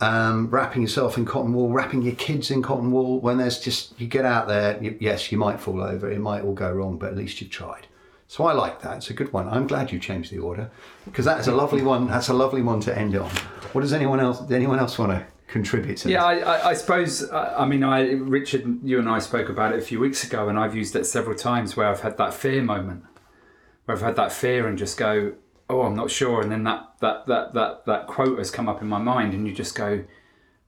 um, 0.00 0.50
wrapping 0.50 0.82
yourself 0.82 1.16
in 1.16 1.24
cotton 1.24 1.54
wool, 1.54 1.70
wrapping 1.70 2.02
your 2.02 2.14
kids 2.14 2.50
in 2.50 2.62
cotton 2.62 2.92
wool. 2.92 3.20
When 3.20 3.38
there's 3.38 3.58
just 3.58 3.98
you 3.98 4.06
get 4.06 4.24
out 4.24 4.48
there, 4.48 4.82
you, 4.82 4.96
yes, 5.00 5.32
you 5.32 5.38
might 5.38 5.60
fall 5.60 5.82
over, 5.82 6.10
it 6.10 6.18
might 6.18 6.42
all 6.42 6.52
go 6.54 6.70
wrong, 6.70 6.98
but 6.98 7.10
at 7.10 7.16
least 7.16 7.40
you've 7.40 7.50
tried. 7.50 7.86
So 8.26 8.44
I 8.44 8.52
like 8.52 8.80
that. 8.80 8.96
It's 8.96 9.10
a 9.10 9.14
good 9.14 9.32
one. 9.32 9.46
I'm 9.48 9.66
glad 9.66 9.92
you 9.92 9.98
changed 9.98 10.32
the 10.32 10.38
order 10.38 10.70
because 11.04 11.24
that's 11.24 11.48
a 11.48 11.52
lovely 11.52 11.82
one. 11.82 12.06
That's 12.06 12.28
a 12.28 12.34
lovely 12.34 12.62
one 12.62 12.80
to 12.80 12.98
end 12.98 13.14
on. 13.14 13.30
What 13.72 13.82
does 13.82 13.92
anyone 13.92 14.20
else? 14.20 14.40
Does 14.40 14.52
anyone 14.52 14.78
else 14.78 14.98
want 14.98 15.12
to 15.12 15.26
contribute 15.48 15.98
to? 15.98 16.10
Yeah. 16.10 16.24
I, 16.24 16.38
I, 16.38 16.68
I 16.70 16.74
suppose. 16.74 17.28
I 17.30 17.62
I 17.62 17.66
mean, 17.66 17.82
I 17.82 18.12
Richard, 18.12 18.80
you 18.82 18.98
and 18.98 19.08
I 19.08 19.18
spoke 19.18 19.50
about 19.50 19.74
it 19.74 19.78
a 19.78 19.82
few 19.82 20.00
weeks 20.00 20.24
ago, 20.24 20.48
and 20.48 20.58
I've 20.58 20.74
used 20.74 20.96
it 20.96 21.04
several 21.04 21.36
times 21.36 21.76
where 21.76 21.86
I've 21.86 22.00
had 22.00 22.16
that 22.16 22.32
fear 22.32 22.62
moment, 22.62 23.04
where 23.84 23.96
I've 23.96 24.02
had 24.02 24.16
that 24.16 24.32
fear 24.32 24.66
and 24.66 24.78
just 24.78 24.96
go, 24.96 25.32
"Oh, 25.68 25.82
I'm 25.82 25.94
not 25.94 26.10
sure," 26.10 26.40
and 26.40 26.50
then 26.50 26.64
that 26.64 26.94
that 27.00 27.26
that 27.26 27.54
that 27.54 27.86
that 27.86 28.06
quote 28.06 28.38
has 28.38 28.50
come 28.50 28.68
up 28.68 28.82
in 28.82 28.88
my 28.88 28.98
mind, 28.98 29.34
and 29.34 29.46
you 29.46 29.54
just 29.54 29.74
go, 29.74 30.04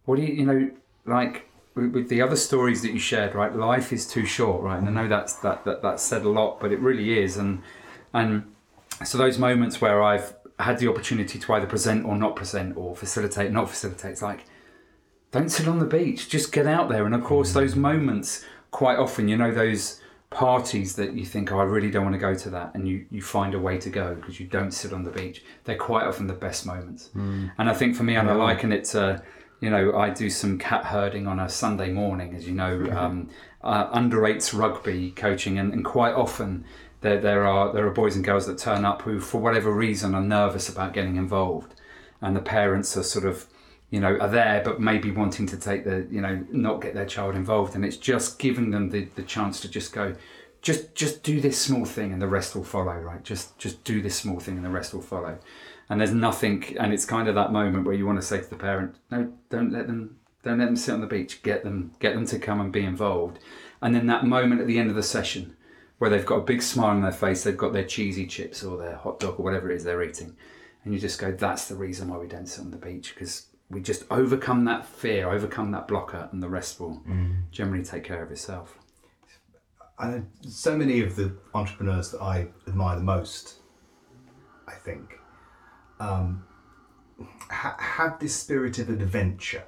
"What 0.04 0.16
do 0.16 0.22
you, 0.22 0.34
you 0.34 0.46
know, 0.46 0.70
like." 1.06 1.50
With 1.76 2.08
the 2.08 2.22
other 2.22 2.36
stories 2.36 2.82
that 2.82 2.92
you 2.92 3.00
shared, 3.00 3.34
right? 3.34 3.52
Life 3.52 3.92
is 3.92 4.06
too 4.06 4.24
short, 4.24 4.62
right? 4.62 4.78
And 4.78 4.88
I 4.88 4.92
know 4.92 5.08
that's 5.08 5.34
that, 5.40 5.64
that 5.64 5.82
that's 5.82 6.04
said 6.04 6.22
a 6.22 6.28
lot, 6.28 6.60
but 6.60 6.70
it 6.70 6.78
really 6.78 7.18
is. 7.18 7.36
And 7.36 7.62
and 8.12 8.54
so 9.04 9.18
those 9.18 9.40
moments 9.40 9.80
where 9.80 10.00
I've 10.00 10.36
had 10.60 10.78
the 10.78 10.86
opportunity 10.86 11.36
to 11.36 11.52
either 11.52 11.66
present 11.66 12.06
or 12.06 12.14
not 12.14 12.36
present, 12.36 12.76
or 12.76 12.94
facilitate, 12.94 13.50
not 13.50 13.68
facilitate, 13.68 14.12
it's 14.12 14.22
like 14.22 14.44
don't 15.34 15.48
sit 15.48 15.66
on 15.66 15.80
the 15.80 15.84
beach 15.84 16.28
just 16.28 16.52
get 16.52 16.64
out 16.64 16.88
there 16.88 17.04
and 17.06 17.14
of 17.14 17.24
course 17.24 17.50
mm. 17.50 17.54
those 17.54 17.74
moments 17.74 18.44
quite 18.70 18.96
often 18.96 19.26
you 19.26 19.36
know 19.36 19.50
those 19.50 20.00
parties 20.34 20.96
that 20.96 21.14
you 21.14 21.24
think 21.24 21.52
oh 21.52 21.58
i 21.58 21.62
really 21.62 21.90
don't 21.90 22.02
want 22.02 22.14
to 22.14 22.18
go 22.18 22.34
to 22.34 22.50
that 22.50 22.74
and 22.74 22.86
you 22.88 23.06
you 23.10 23.22
find 23.22 23.54
a 23.54 23.58
way 23.58 23.78
to 23.78 23.88
go 23.88 24.14
because 24.16 24.38
you 24.40 24.46
don't 24.46 24.72
sit 24.72 24.92
on 24.92 25.04
the 25.04 25.10
beach 25.10 25.44
they're 25.62 25.76
quite 25.76 26.04
often 26.04 26.26
the 26.26 26.34
best 26.34 26.66
moments. 26.66 27.10
And 27.58 27.70
i 27.70 27.74
think 27.74 27.94
for 27.96 28.02
me 28.02 28.16
and 28.16 28.28
i 28.28 28.34
liken 28.34 28.72
it 28.72 28.84
to 28.86 29.22
you 29.60 29.70
know 29.70 29.96
i 29.96 30.10
do 30.10 30.28
some 30.28 30.58
cat 30.58 30.84
herding 30.84 31.26
on 31.26 31.38
a 31.38 31.48
sunday 31.48 31.90
morning 31.90 32.34
as 32.34 32.46
you 32.48 32.54
know 32.54 32.84
um, 32.98 33.30
uh, 33.62 33.96
underrates 33.96 34.52
rugby 34.52 35.12
coaching 35.12 35.58
and, 35.58 35.72
and 35.72 35.84
quite 35.84 36.14
often 36.14 36.64
there 37.04 37.20
there 37.20 37.46
are 37.46 37.72
there 37.72 37.86
are 37.86 37.90
boys 37.90 38.16
and 38.16 38.24
girls 38.24 38.46
that 38.46 38.58
turn 38.58 38.84
up 38.84 39.02
who, 39.02 39.20
for 39.20 39.38
whatever 39.38 39.70
reason, 39.70 40.14
are 40.14 40.22
nervous 40.22 40.70
about 40.70 40.94
getting 40.94 41.16
involved, 41.16 41.74
and 42.20 42.34
the 42.34 42.40
parents 42.40 42.96
are 42.96 43.02
sort 43.02 43.26
of 43.26 43.46
you 43.90 44.00
know 44.00 44.16
are 44.18 44.28
there 44.28 44.62
but 44.64 44.80
maybe 44.80 45.10
wanting 45.10 45.46
to 45.46 45.56
take 45.56 45.84
the 45.84 46.06
you 46.10 46.20
know 46.20 46.44
not 46.50 46.80
get 46.80 46.94
their 46.94 47.06
child 47.06 47.34
involved. 47.34 47.74
And 47.74 47.84
it's 47.84 47.96
just 47.96 48.38
giving 48.38 48.70
them 48.70 48.90
the, 48.90 49.04
the 49.14 49.22
chance 49.22 49.60
to 49.60 49.68
just 49.68 49.92
go 49.92 50.14
just 50.62 50.94
just 50.94 51.22
do 51.22 51.40
this 51.40 51.60
small 51.60 51.84
thing 51.84 52.12
and 52.12 52.20
the 52.20 52.28
rest 52.28 52.54
will 52.54 52.64
follow 52.64 52.94
right? 52.94 53.22
Just 53.22 53.58
just 53.58 53.84
do 53.84 54.00
this 54.00 54.16
small 54.16 54.40
thing 54.40 54.56
and 54.56 54.64
the 54.64 54.70
rest 54.70 54.94
will 54.94 55.02
follow. 55.02 55.38
And 55.88 56.00
there's 56.00 56.14
nothing 56.14 56.76
and 56.78 56.92
it's 56.92 57.04
kind 57.04 57.28
of 57.28 57.34
that 57.34 57.52
moment 57.52 57.84
where 57.84 57.94
you 57.94 58.06
want 58.06 58.20
to 58.20 58.26
say 58.26 58.40
to 58.40 58.50
the 58.50 58.56
parent 58.56 58.96
no 59.10 59.32
don't 59.50 59.72
let 59.72 59.86
them 59.86 60.18
don't 60.42 60.58
let 60.58 60.66
them 60.66 60.76
sit 60.76 60.94
on 60.94 61.00
the 61.00 61.06
beach. 61.06 61.42
Get 61.42 61.64
them 61.64 61.92
get 62.00 62.14
them 62.14 62.26
to 62.26 62.38
come 62.38 62.60
and 62.60 62.72
be 62.72 62.84
involved. 62.84 63.38
And 63.82 63.94
then 63.94 64.06
that 64.06 64.24
moment 64.24 64.60
at 64.60 64.66
the 64.66 64.78
end 64.78 64.90
of 64.90 64.96
the 64.96 65.02
session 65.02 65.56
where 65.98 66.10
they've 66.10 66.26
got 66.26 66.36
a 66.36 66.42
big 66.42 66.62
smile 66.62 66.90
on 66.90 67.02
their 67.02 67.12
face 67.12 67.44
they've 67.44 67.56
got 67.56 67.72
their 67.72 67.84
cheesy 67.84 68.26
chips 68.26 68.62
or 68.62 68.76
their 68.76 68.96
hot 68.96 69.20
dog 69.20 69.38
or 69.38 69.42
whatever 69.42 69.70
it 69.70 69.76
is 69.76 69.84
they're 69.84 70.02
eating 70.02 70.36
and 70.84 70.92
you 70.92 71.00
just 71.00 71.20
go 71.20 71.32
that's 71.32 71.68
the 71.68 71.74
reason 71.74 72.08
why 72.08 72.18
we 72.18 72.26
don't 72.26 72.46
sit 72.46 72.60
on 72.60 72.70
the 72.70 72.76
beach 72.76 73.14
because 73.14 73.46
we 73.70 73.80
just 73.80 74.04
overcome 74.10 74.64
that 74.64 74.86
fear 74.86 75.30
overcome 75.30 75.70
that 75.70 75.88
blocker 75.88 76.28
and 76.32 76.42
the 76.42 76.48
rest 76.48 76.78
will 76.80 77.02
generally 77.50 77.84
take 77.84 78.04
care 78.04 78.22
of 78.22 78.30
itself 78.30 78.78
I 79.98 80.08
know 80.08 80.26
so 80.42 80.76
many 80.76 81.02
of 81.02 81.16
the 81.16 81.36
entrepreneurs 81.54 82.10
that 82.10 82.20
I 82.20 82.48
admire 82.66 82.96
the 82.96 83.02
most, 83.04 83.56
I 84.66 84.72
think, 84.72 85.20
um, 86.00 86.44
ha- 87.50 87.76
have 87.78 88.18
this 88.18 88.34
spirit 88.34 88.78
of 88.78 88.90
adventure. 88.90 89.64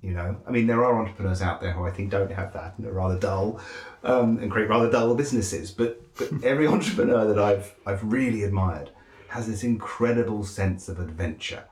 You 0.00 0.14
know, 0.14 0.36
I 0.48 0.50
mean, 0.50 0.66
there 0.66 0.82
are 0.84 0.98
entrepreneurs 0.98 1.42
out 1.42 1.60
there 1.60 1.72
who 1.72 1.86
I 1.86 1.90
think 1.90 2.10
don't 2.10 2.32
have 2.32 2.52
that 2.54 2.74
and 2.76 2.86
are 2.86 2.92
rather 2.92 3.18
dull 3.18 3.60
um, 4.02 4.38
and 4.38 4.50
create 4.50 4.68
rather 4.68 4.90
dull 4.90 5.14
businesses. 5.14 5.70
But, 5.70 6.00
but 6.16 6.30
every 6.44 6.66
entrepreneur 6.66 7.26
that 7.26 7.38
I've 7.38 7.74
I've 7.86 8.02
really 8.10 8.42
admired 8.42 8.90
has 9.28 9.46
this 9.46 9.62
incredible 9.62 10.44
sense 10.44 10.88
of 10.88 10.98
adventure, 10.98 11.64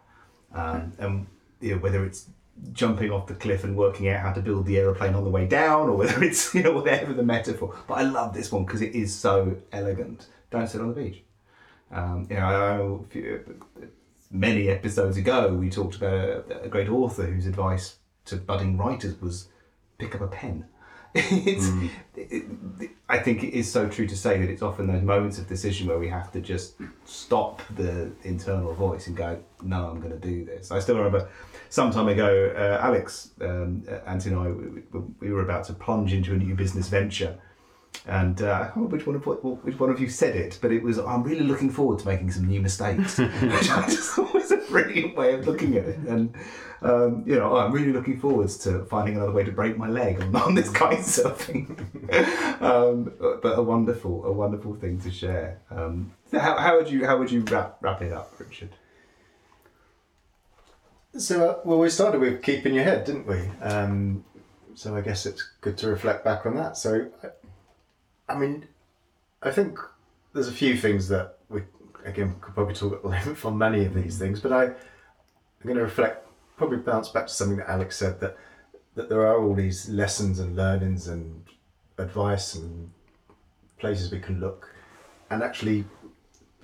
um, 0.55 0.93
and 0.99 1.27
you 1.61 1.75
know, 1.75 1.81
whether 1.81 2.05
it's 2.05 2.27
jumping 2.73 3.11
off 3.11 3.27
the 3.27 3.35
cliff 3.35 3.65
and 3.65 3.77
working 3.77 4.09
out 4.09 4.21
how 4.21 4.33
to 4.33 4.41
build 4.41 4.67
the 4.67 4.79
aeroplane 4.79 5.15
on 5.15 5.25
the 5.25 5.31
way 5.31 5.47
down, 5.47 5.89
or 5.89 5.97
whether 5.97 6.23
it's 6.25 6.55
you 6.55 6.63
know 6.63 6.73
whatever 6.73 7.13
the 7.13 7.23
metaphor. 7.23 7.77
But 7.87 7.95
I 7.95 8.03
love 8.03 8.35
this 8.35 8.53
one 8.53 8.65
because 8.65 8.83
it 8.83 8.95
is 8.95 9.15
so 9.15 9.57
elegant. 9.73 10.27
Don't 10.51 10.69
sit 10.69 10.81
on 10.81 10.89
the 10.89 10.95
beach. 10.95 11.23
Um, 11.93 12.27
you 12.31 12.37
know, 12.37 13.07
many 14.31 14.69
episodes 14.69 15.17
ago 15.17 15.55
we 15.55 15.71
talked 15.71 15.97
about 15.97 16.15
a, 16.15 16.63
a 16.63 16.69
great 16.69 16.89
author 16.89 17.27
whose 17.27 17.47
advice 17.47 17.97
to 18.27 18.37
budding 18.37 18.77
writers 18.77 19.21
was 19.21 19.49
pick 19.99 20.15
up 20.15 20.21
a 20.21 20.29
pen. 20.29 20.67
it's, 21.15 21.69
it, 22.17 22.45
it- 22.81 22.91
I 23.09 23.19
think 23.19 23.43
it 23.43 23.53
is 23.59 23.71
so 23.71 23.89
true 23.89 24.07
to 24.07 24.17
say 24.17 24.39
that 24.39 24.49
it's 24.49 24.63
often 24.63 24.87
those 24.87 25.03
moments 25.03 25.39
of 25.39 25.49
decision 25.49 25.89
where 25.89 25.99
we 25.99 26.09
have 26.09 26.31
to 26.33 26.41
just 26.41 26.77
stop 27.05 27.61
the 27.75 28.13
internal 28.23 28.73
voice 28.75 29.09
and 29.09 29.17
go, 29.17 29.41
"No, 29.63 29.87
I'm 29.91 29.99
going 30.01 30.13
to 30.13 30.19
do 30.19 30.45
this." 30.45 30.71
I 30.71 30.79
still 30.79 30.97
remember 30.97 31.29
some 31.71 31.91
time 31.91 32.07
ago, 32.09 32.53
uh, 32.57 32.79
Alex, 32.85 33.31
um, 33.41 33.83
uh, 33.91 33.95
Anthony, 34.07 34.37
and 34.37 34.45
I, 34.45 34.51
we, 34.53 34.83
we- 34.93 35.07
we 35.21 35.33
were 35.33 35.43
about 35.43 35.65
to 35.65 35.73
plunge 35.73 36.13
into 36.13 36.33
a 36.35 36.37
new 36.37 36.55
business 36.55 36.89
venture, 36.89 37.37
and 38.07 38.41
uh, 38.43 38.53
I 38.53 38.65
can't 38.67 38.77
remember 38.77 38.97
which 38.99 39.07
one 39.09 39.17
of 39.17 39.65
which 39.65 39.79
one 39.81 39.91
of 39.91 39.99
you 39.99 40.09
said 40.09 40.37
it, 40.37 40.61
but 40.63 40.71
it 40.71 40.81
was, 40.85 40.99
"I'm 41.01 41.25
really 41.25 41.45
looking 41.45 41.71
forward 41.71 41.99
to 41.99 42.07
making 42.07 42.31
some 42.31 42.47
new 42.47 42.61
mistakes," 42.61 43.19
which 43.19 43.71
I 43.71 43.83
just 43.89 44.13
thought 44.13 44.33
was 44.33 44.53
a 44.53 44.59
brilliant 44.59 45.17
way 45.17 45.35
of 45.35 45.45
looking 45.49 45.77
at 45.77 45.85
it, 45.87 45.99
and 46.07 46.33
um, 46.83 47.25
you 47.27 47.37
know, 47.37 47.57
I'm 47.57 47.73
really 47.73 47.93
looking 47.93 48.19
forward 48.19 48.49
to 48.49 48.85
finding 48.85 49.17
another 49.17 49.33
way 49.33 49.45
to 49.45 49.53
break 49.53 49.77
my 49.77 49.89
leg 49.89 50.21
on, 50.21 50.35
on 50.37 50.55
this 50.55 50.71
kitesurfing. 50.71 51.79
um, 52.63 53.13
but 53.43 53.59
a 53.59 53.63
wonderful, 53.63 54.25
a 54.25 54.33
wonderful 54.33 54.75
thing 54.77 55.01
to 55.01 55.11
share. 55.11 55.61
Um, 55.71 56.13
how, 56.33 56.57
how 56.57 56.77
would 56.77 56.91
you 56.91 57.07
how 57.07 57.19
would 57.19 57.31
you 57.31 57.43
wrap 57.43 57.79
wrap 57.81 58.03
it 58.03 58.13
up, 58.13 58.33
Richard? 58.39 58.71
So, 61.17 61.51
uh, 61.51 61.59
well, 61.65 61.79
we 61.79 61.91
started 61.91 62.21
with 62.21 62.43
keeping 62.43 62.75
your 62.75 62.85
head, 62.85 63.05
didn't 63.05 63.27
we? 63.27 63.41
Um, 63.61 64.25
so 64.75 64.97
I 64.97 65.01
guess 65.01 65.27
it's 65.27 65.51
good 65.61 65.77
to 65.79 65.89
reflect 65.89 66.25
back 66.25 66.47
on 66.47 66.55
that. 66.57 66.77
So, 66.77 67.11
I, 67.23 68.33
I 68.33 68.39
mean, 68.39 68.69
I 69.43 69.51
think 69.51 69.79
there's 70.33 70.47
a 70.47 70.53
few 70.53 70.77
things 70.77 71.09
that 71.09 71.39
we, 71.49 71.63
again, 72.05 72.37
could 72.41 72.55
probably 72.55 72.75
talk 72.75 72.93
at 72.93 73.05
length 73.05 73.45
on 73.45 73.59
many 73.59 73.85
of 73.85 73.95
these 73.95 74.19
things, 74.19 74.39
but 74.39 74.53
I, 74.53 74.65
I'm 74.67 74.75
going 75.65 75.77
to 75.77 75.83
reflect, 75.83 76.27
probably 76.61 76.77
bounce 76.77 77.09
back 77.09 77.27
to 77.27 77.33
something 77.33 77.57
that 77.57 77.71
Alex 77.71 77.97
said 77.97 78.21
that 78.21 78.37
that 78.95 79.09
there 79.09 79.27
are 79.27 79.43
all 79.43 79.55
these 79.55 79.89
lessons 79.89 80.41
and 80.41 80.55
learnings 80.55 81.09
and 81.09 81.43
advice 81.97 82.55
and 82.55 82.91
places 83.79 84.13
we 84.13 84.21
can 84.21 84.41
look, 84.41 84.69
and 85.31 85.43
actually, 85.43 85.87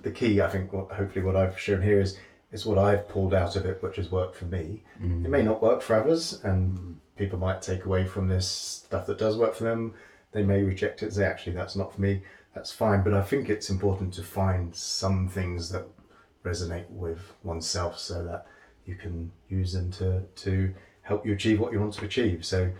the 0.03 0.11
key, 0.11 0.39
I 0.39 0.49
think, 0.49 0.71
what 0.71 0.91
hopefully 0.91 1.25
what 1.25 1.35
I've 1.35 1.59
shown 1.59 1.81
here 1.81 1.99
is 1.99 2.19
is 2.51 2.63
what 2.63 2.77
I've 2.77 3.09
pulled 3.09 3.33
out 3.33 3.55
of 3.55 3.65
it, 3.65 3.81
which 3.81 3.95
has 3.95 4.11
worked 4.11 4.35
for 4.35 4.45
me. 4.45 4.83
Mm. 5.01 5.25
It 5.25 5.29
may 5.29 5.41
not 5.41 5.63
work 5.63 5.81
for 5.81 5.95
others, 5.95 6.43
and 6.43 6.99
people 7.15 7.39
might 7.39 7.63
take 7.63 7.85
away 7.85 8.05
from 8.05 8.27
this 8.27 8.47
stuff 8.47 9.07
that 9.07 9.17
does 9.17 9.35
work 9.35 9.55
for 9.55 9.63
them. 9.63 9.95
They 10.31 10.43
may 10.43 10.61
reject 10.61 11.01
it 11.01 11.07
and 11.07 11.15
say, 11.15 11.25
actually, 11.25 11.53
that's 11.53 11.75
not 11.75 11.91
for 11.95 12.01
me. 12.01 12.21
That's 12.53 12.71
fine. 12.71 13.03
But 13.03 13.15
I 13.15 13.23
think 13.23 13.49
it's 13.49 13.71
important 13.71 14.13
to 14.13 14.23
find 14.23 14.75
some 14.75 15.27
things 15.27 15.71
that 15.71 15.87
resonate 16.45 16.89
with 16.91 17.33
oneself 17.43 17.97
so 17.97 18.23
that 18.25 18.45
you 18.87 18.95
can 18.95 19.31
use 19.49 19.73
them 19.73 19.91
to, 19.91 20.23
to 20.35 20.73
help 21.01 21.25
you 21.25 21.33
achieve 21.33 21.59
what 21.59 21.71
you 21.71 21.79
want 21.79 21.93
to 21.93 22.05
achieve. 22.05 22.45
So, 22.45 22.71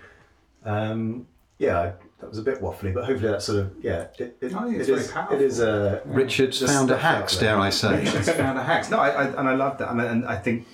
um, 0.65 1.27
yeah, 1.59 1.93
that 2.19 2.29
was 2.29 2.39
a 2.39 2.41
bit 2.41 2.61
waffly, 2.61 2.93
but 2.93 3.05
hopefully 3.05 3.31
that 3.31 3.41
sort 3.41 3.59
of, 3.59 3.73
yeah, 3.81 4.07
it, 4.17 4.37
it, 4.41 4.53
I 4.53 4.63
think 4.63 4.77
it's 4.77 4.89
it 4.89 4.91
very 4.91 5.01
is, 5.01 5.11
powerful. 5.11 5.35
it 5.35 5.41
is 5.41 5.59
a. 5.59 6.01
Richard's 6.05 6.59
just 6.59 6.73
found 6.73 6.89
a 6.89 6.93
stuff 6.93 7.01
hacks, 7.01 7.37
there. 7.37 7.53
dare 7.55 7.59
I 7.59 7.69
say. 7.69 8.03
Richard's 8.03 8.29
found 8.33 8.57
a 8.57 8.63
hacks. 8.63 8.89
No, 8.89 8.99
I, 8.99 9.09
I, 9.09 9.25
and 9.25 9.47
I 9.47 9.55
love 9.55 9.77
that, 9.79 9.91
and, 9.91 10.01
and 10.01 10.25
I 10.25 10.37
think 10.37 10.67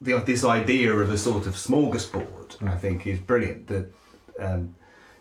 the, 0.00 0.18
this 0.18 0.44
idea 0.44 0.92
of 0.94 1.10
a 1.10 1.18
sort 1.18 1.46
of 1.46 1.54
smorgasbord, 1.54 2.66
I 2.66 2.76
think, 2.76 3.06
is 3.06 3.18
brilliant. 3.20 3.68
That 3.68 3.92
um, 4.38 4.74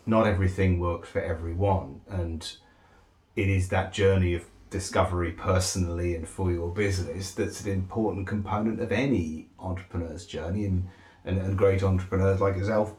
not 0.05 0.27
everything 0.27 0.79
works 0.79 1.09
for 1.09 1.21
everyone, 1.21 2.01
and 2.09 2.51
it 3.35 3.49
is 3.49 3.69
that 3.69 3.93
journey 3.93 4.33
of 4.33 4.45
discovery 4.71 5.33
personally 5.33 6.15
and 6.15 6.27
for 6.27 6.51
your 6.51 6.73
business 6.73 7.31
that's 7.31 7.63
an 7.65 7.71
important 7.71 8.25
component 8.25 8.79
of 8.79 8.91
any 8.91 9.49
entrepreneur's 9.59 10.25
journey, 10.25 10.65
and 10.65 10.87
and, 11.23 11.37
and 11.37 11.55
great 11.55 11.83
entrepreneurs 11.83 12.41
like 12.41 12.55
yourself. 12.57 12.95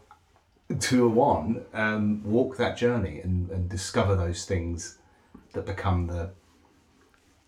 Two 0.79 1.07
or 1.07 1.09
one, 1.09 1.65
um, 1.75 2.23
walk 2.25 2.57
that 2.57 2.77
journey 2.77 3.21
and, 3.21 3.51
and 3.51 3.69
discover 3.69 4.15
those 4.15 4.45
things 4.45 4.99
that 5.55 5.67
become 5.67 6.07
the 6.07 6.31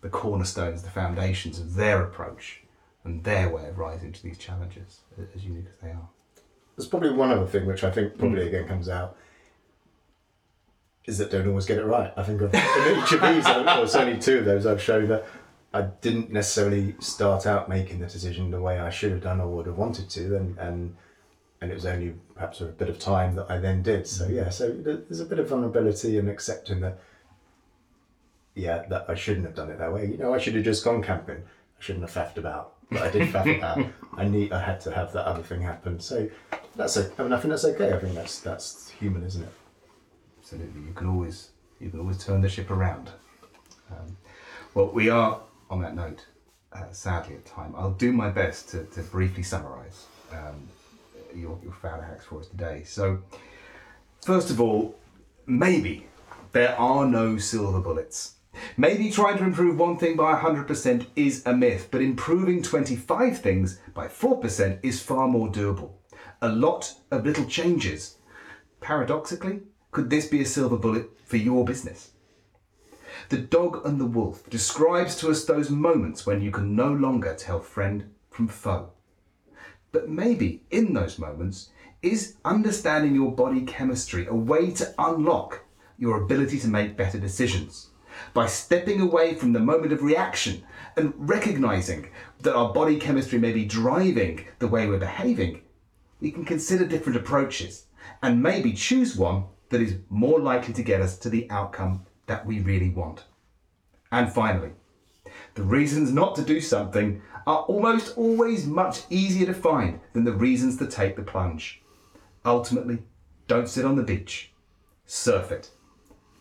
the 0.01 0.09
cornerstones, 0.09 0.83
the 0.83 0.89
foundations 0.89 1.57
of 1.57 1.73
their 1.75 2.03
approach 2.03 2.61
and 3.03 3.23
their 3.23 3.49
way 3.49 3.67
of 3.67 3.77
rising 3.77 4.11
to 4.11 4.21
these 4.21 4.37
challenges, 4.37 4.99
as 5.35 5.43
unique 5.43 5.65
as 5.65 5.81
they 5.81 5.89
are. 5.89 6.09
There's 6.75 6.87
probably 6.87 7.11
one 7.11 7.31
other 7.31 7.47
thing 7.47 7.65
which 7.65 7.83
I 7.83 7.89
think 7.89 8.17
probably 8.17 8.47
again 8.47 8.67
comes 8.67 8.89
out 8.89 9.17
is 11.07 11.17
that 11.19 11.29
don't 11.31 11.47
always 11.47 11.65
get 11.65 11.77
it 11.77 11.85
right. 11.85 12.11
I 12.17 12.23
think 12.23 12.41
of, 12.41 12.53
in 12.53 12.59
each 12.59 13.11
of 13.11 13.21
these, 13.21 13.47
or 13.47 13.63
there's 13.63 13.95
only 13.95 14.19
two 14.19 14.39
of 14.39 14.45
those 14.45 14.65
I've 14.65 14.81
shown 14.81 15.07
that 15.09 15.25
I 15.73 15.83
didn't 16.01 16.31
necessarily 16.31 16.95
start 16.99 17.45
out 17.45 17.69
making 17.69 17.99
the 17.99 18.07
decision 18.07 18.49
the 18.49 18.61
way 18.61 18.79
I 18.79 18.89
should 18.89 19.11
have 19.11 19.21
done 19.21 19.39
or 19.41 19.47
would 19.49 19.67
have 19.67 19.77
wanted 19.77 20.09
to, 20.11 20.35
and 20.35 20.57
and 20.57 20.95
and 21.61 21.71
it 21.71 21.73
was 21.73 21.85
only 21.85 22.15
perhaps 22.33 22.61
a 22.61 22.65
bit 22.65 22.89
of 22.89 22.97
time 22.97 23.35
that 23.35 23.49
I 23.49 23.57
then 23.57 23.83
did. 23.83 24.07
So 24.07 24.27
yeah, 24.27 24.49
so 24.49 24.71
there's 24.71 25.19
a 25.19 25.25
bit 25.25 25.39
of 25.39 25.49
vulnerability 25.49 26.17
and 26.17 26.29
accepting 26.29 26.81
that. 26.81 26.99
Yeah, 28.55 28.85
that 28.87 29.05
I 29.09 29.15
shouldn't 29.15 29.45
have 29.45 29.55
done 29.55 29.69
it 29.69 29.79
that 29.79 29.93
way. 29.93 30.05
You 30.05 30.17
know, 30.17 30.33
I 30.33 30.37
should 30.37 30.55
have 30.55 30.63
just 30.63 30.85
gone 30.85 31.03
camping. 31.03 31.37
I 31.37 31.81
shouldn't 31.81 32.09
have 32.09 32.13
faffed 32.13 32.37
about, 32.37 32.75
but 32.89 33.01
I 33.01 33.11
did 33.11 33.27
faff 33.27 33.57
about. 33.57 33.85
I 34.15 34.23
need, 34.23 34.53
I 34.53 34.61
had 34.61 34.79
to 34.81 34.91
have 34.91 35.11
that 35.11 35.25
other 35.25 35.43
thing 35.43 35.61
happen. 35.61 35.99
So 35.99 36.29
that's 36.77 36.95
a, 36.95 37.11
I 37.19 37.23
mean, 37.23 37.33
I 37.33 37.39
think 37.39 37.49
that's 37.49 37.65
okay. 37.65 37.91
I 37.91 37.99
think 37.99 38.13
that's 38.15 38.39
that's 38.39 38.89
human, 38.91 39.25
isn't 39.25 39.43
it? 39.43 39.51
Absolutely, 40.45 40.81
you 40.81 40.93
can 40.93 41.07
always 41.07 41.49
you 41.79 41.89
can 41.89 42.01
always 42.01 42.23
turn 42.23 42.39
the 42.39 42.47
ship 42.47 42.69
around. 42.69 43.09
Um, 43.89 44.15
well, 44.75 44.91
we 44.91 45.09
are 45.09 45.41
on 45.71 45.81
that 45.81 45.95
note. 45.95 46.23
Uh, 46.71 46.83
sadly, 46.91 47.33
at 47.33 47.45
time, 47.47 47.73
I'll 47.75 47.93
do 47.93 48.11
my 48.11 48.29
best 48.29 48.69
to, 48.69 48.83
to 48.83 49.01
briefly 49.01 49.41
summarise 49.41 50.05
um, 50.31 50.67
your 51.33 51.57
your 51.63 51.73
founder 51.73 52.05
hacks 52.05 52.25
for 52.25 52.41
us 52.41 52.47
today. 52.47 52.83
So, 52.85 53.23
first 54.23 54.51
of 54.51 54.61
all, 54.61 54.95
maybe 55.47 56.05
there 56.51 56.79
are 56.79 57.07
no 57.07 57.39
silver 57.39 57.79
bullets. 57.79 58.35
Maybe 58.77 59.09
trying 59.09 59.39
to 59.39 59.45
improve 59.45 59.79
one 59.79 59.97
thing 59.97 60.15
by 60.15 60.39
100% 60.39 61.07
is 61.15 61.43
a 61.47 61.57
myth, 61.57 61.87
but 61.89 62.03
improving 62.03 62.61
25 62.61 63.39
things 63.39 63.79
by 63.95 64.07
4% 64.07 64.79
is 64.83 65.01
far 65.01 65.27
more 65.27 65.51
doable. 65.51 65.93
A 66.43 66.49
lot 66.49 66.93
of 67.09 67.25
little 67.25 67.45
changes. 67.45 68.19
Paradoxically, 68.79 69.61
could 69.95 70.09
this 70.09 70.27
be 70.27 70.41
a 70.41 70.45
silver 70.45 70.75
bullet 70.75 71.09
for 71.23 71.37
your 71.37 71.63
business? 71.63 72.11
The 73.29 73.37
Dog 73.37 73.85
and 73.85 73.97
the 73.97 74.05
Wolf 74.05 74.43
describes 74.49 75.15
to 75.15 75.31
us 75.31 75.45
those 75.45 75.69
moments 75.69 76.25
when 76.25 76.41
you 76.41 76.51
can 76.51 76.75
no 76.75 76.91
longer 76.91 77.33
tell 77.33 77.61
friend 77.61 78.09
from 78.29 78.49
foe. 78.49 78.89
But 79.93 80.09
maybe 80.09 80.63
in 80.69 80.93
those 80.93 81.17
moments 81.17 81.69
is 82.01 82.35
understanding 82.43 83.15
your 83.15 83.31
body 83.31 83.61
chemistry 83.61 84.27
a 84.27 84.35
way 84.35 84.71
to 84.71 84.93
unlock 84.99 85.63
your 85.97 86.21
ability 86.21 86.59
to 86.59 86.67
make 86.67 86.97
better 86.97 87.17
decisions. 87.17 87.87
By 88.33 88.47
stepping 88.47 88.99
away 88.99 89.33
from 89.33 89.53
the 89.53 89.61
moment 89.61 89.93
of 89.93 90.03
reaction 90.03 90.65
and 90.97 91.13
recognizing 91.15 92.09
that 92.41 92.53
our 92.53 92.73
body 92.73 92.99
chemistry 92.99 93.39
may 93.39 93.53
be 93.53 93.63
driving 93.63 94.45
the 94.59 94.67
way 94.67 94.87
we're 94.87 94.97
behaving, 94.97 95.61
we 96.19 96.31
can 96.31 96.43
consider 96.43 96.85
different 96.85 97.17
approaches 97.17 97.85
and 98.21 98.43
maybe 98.43 98.73
choose 98.73 99.15
one 99.15 99.45
that 99.69 99.81
is 99.81 99.97
more 100.09 100.39
likely 100.39 100.73
to 100.73 100.83
get 100.83 101.01
us 101.01 101.17
to 101.19 101.29
the 101.29 101.49
outcome 101.49 102.05
that 102.27 102.45
we 102.45 102.59
really 102.59 102.89
want. 102.89 103.25
And 104.11 104.31
finally, 104.31 104.71
the 105.55 105.63
reasons 105.63 106.11
not 106.11 106.35
to 106.35 106.41
do 106.41 106.61
something 106.61 107.21
are 107.47 107.63
almost 107.63 108.17
always 108.17 108.65
much 108.65 109.01
easier 109.09 109.45
to 109.45 109.53
find 109.53 109.99
than 110.13 110.23
the 110.23 110.33
reasons 110.33 110.77
to 110.77 110.87
take 110.87 111.15
the 111.15 111.21
plunge. 111.21 111.81
Ultimately, 112.45 112.99
don't 113.47 113.69
sit 113.69 113.85
on 113.85 113.95
the 113.95 114.03
beach, 114.03 114.51
surf 115.05 115.51
it. 115.51 115.71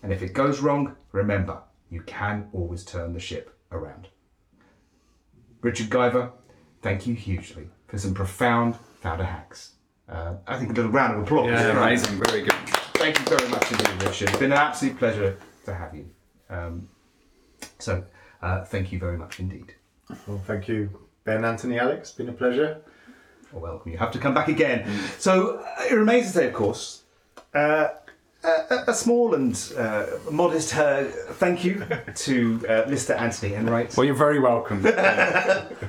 And 0.03 0.13
if 0.13 0.23
it 0.23 0.33
goes 0.33 0.61
wrong, 0.61 0.97
remember, 1.13 1.63
you 1.91 2.03
can 2.03 2.49
always 2.53 2.85
turn 2.85 3.13
the 3.13 3.21
ship 3.21 3.57
around. 3.73 4.09
Richard 5.61 5.89
Guyver, 5.89 6.33
thank 6.83 7.07
you 7.07 7.15
hugely 7.15 7.69
for 7.89 7.99
some 7.99 8.15
profound 8.15 8.77
founder 9.01 9.25
hacks. 9.25 9.73
Uh, 10.09 10.35
I 10.47 10.59
think 10.59 10.71
a 10.71 10.75
little 10.75 10.91
round 10.91 11.17
of 11.17 11.23
applause. 11.23 11.49
Yeah, 11.49 11.83
amazing, 11.83 12.23
very 12.23 12.43
good. 12.43 12.55
Thank 13.05 13.19
you 13.19 13.37
very 13.37 13.51
much 13.51 13.71
indeed, 13.71 14.03
Richard. 14.03 14.31
It's 14.31 14.39
been 14.39 14.53
an 14.53 14.57
absolute 14.57 14.99
pleasure 14.99 15.37
to 15.67 15.75
have 15.75 15.95
you. 15.95 16.09
Um, 16.49 16.89
so, 17.79 18.03
uh, 18.41 18.65
thank 18.65 18.93
you 18.93 18.99
very 18.99 19.19
much 19.19 19.41
indeed. 19.41 19.75
Well, 20.27 20.41
thank 20.47 20.69
you, 20.69 20.89
Ben, 21.25 21.45
Anthony, 21.45 21.79
Alex. 21.79 22.13
Been 22.13 22.31
a 22.31 22.33
pleasure. 22.33 22.81
Well, 23.53 23.63
welcome. 23.63 23.93
You 23.93 23.99
have 23.99 24.11
to 24.13 24.19
come 24.19 24.33
back 24.33 24.49
again. 24.49 24.91
So, 25.19 25.59
uh, 25.59 25.85
it 25.91 25.93
remains 25.93 26.29
to 26.29 26.33
say, 26.33 26.47
of 26.47 26.55
course, 26.55 27.03
uh, 27.53 27.89
a, 28.45 28.85
a 28.89 28.95
small 28.95 29.35
and 29.35 29.73
uh, 29.77 30.07
modest 30.31 30.77
uh, 30.77 31.05
thank 31.05 31.65
you 31.65 31.85
to 32.15 32.61
uh, 32.69 32.85
Mr. 32.85 33.19
Anthony 33.19 33.55
Enright. 33.55 33.97
Well, 33.97 34.05
you're 34.05 34.15
very 34.15 34.41
welcome. 34.41 34.85
and 34.87 34.97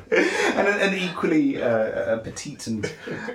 an, 0.09 0.81
an 0.81 0.93
equally 0.93 1.61
uh, 1.61 2.15
a 2.15 2.17
petite 2.19 2.67
and 2.67 2.85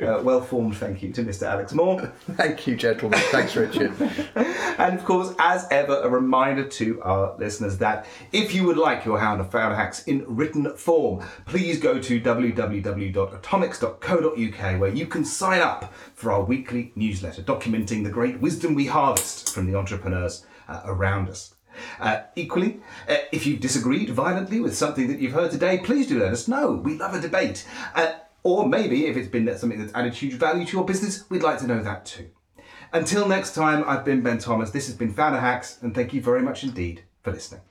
uh, 0.03 0.21
well-formed 0.23 0.77
thank 0.77 1.03
you 1.03 1.13
to 1.13 1.23
Mr. 1.23 1.43
Alex 1.43 1.75
Moore. 1.75 2.13
Thank 2.33 2.67
you, 2.67 2.77
gentlemen. 2.77 3.21
Thanks, 3.31 3.57
Richard. 3.57 3.93
And 4.81 4.99
of 4.99 5.05
course, 5.05 5.33
as 5.39 5.69
ever, 5.71 6.01
a 6.01 6.09
reminder 6.09 6.65
to 6.65 7.03
our 7.03 7.37
listeners 7.39 7.77
that 7.79 8.07
if 8.33 8.55
you 8.55 8.65
would 8.65 8.79
like 8.79 9.05
your 9.05 9.19
Hound 9.19 9.43
of 9.43 9.51
Founder 9.51 9.77
Hacks 9.77 10.03
in 10.05 10.25
written 10.27 10.75
form, 10.75 11.23
please 11.45 11.79
go 11.79 12.01
to 12.01 12.19
www.atomics.co.uk 12.19 14.81
where 14.81 14.91
you 14.91 15.07
can 15.07 15.27
sign 15.27 15.61
up 15.61 15.93
for 16.21 16.31
our 16.31 16.45
weekly 16.45 16.93
newsletter 16.95 17.43
documenting 17.43 18.05
the 18.05 18.11
great 18.11 18.41
wisdom 18.41 18.75
we 18.75 18.87
harvest 18.87 19.55
from 19.55 19.67
the 19.67 19.77
entrepreneurs 19.77 20.45
uh, 20.69 20.83
around 20.85 21.29
us. 21.31 21.55
Uh, 21.99 22.21
equally, 22.37 22.81
uh, 23.09 23.17
if 23.33 23.47
you've 23.47 23.61
disagreed 23.61 24.11
violently 24.11 24.61
with 24.61 24.77
something 24.77 25.09
that 25.09 25.19
you've 25.19 25.33
heard 25.33 25.51
today, 25.51 25.79
please 25.79 26.07
do 26.07 26.21
let 26.21 26.33
us 26.33 26.47
know. 26.47 26.73
We 26.73 26.99
love 26.99 27.15
a 27.15 27.21
debate. 27.21 27.67
Uh, 27.95 28.13
or 28.43 28.69
maybe 28.69 29.07
if 29.07 29.17
it's 29.17 29.29
been 29.29 29.47
something 29.57 29.81
that's 29.81 29.95
added 29.95 30.13
huge 30.13 30.35
value 30.35 30.67
to 30.67 30.73
your 30.77 30.85
business, 30.85 31.29
we'd 31.31 31.43
like 31.43 31.59
to 31.61 31.67
know 31.67 31.83
that 31.83 32.05
too. 32.05 32.29
Until 32.93 33.27
next 33.27 33.55
time, 33.55 33.85
I've 33.87 34.05
been 34.05 34.21
Ben 34.21 34.39
Thomas. 34.39 34.71
This 34.71 34.87
has 34.89 34.97
been 34.97 35.13
Founder 35.13 35.41
Hacks, 35.41 35.79
and 35.81 35.95
thank 35.95 36.13
you 36.13 36.21
very 36.21 36.43
much 36.43 36.65
indeed 36.65 37.05
for 37.23 37.33
listening. 37.33 37.63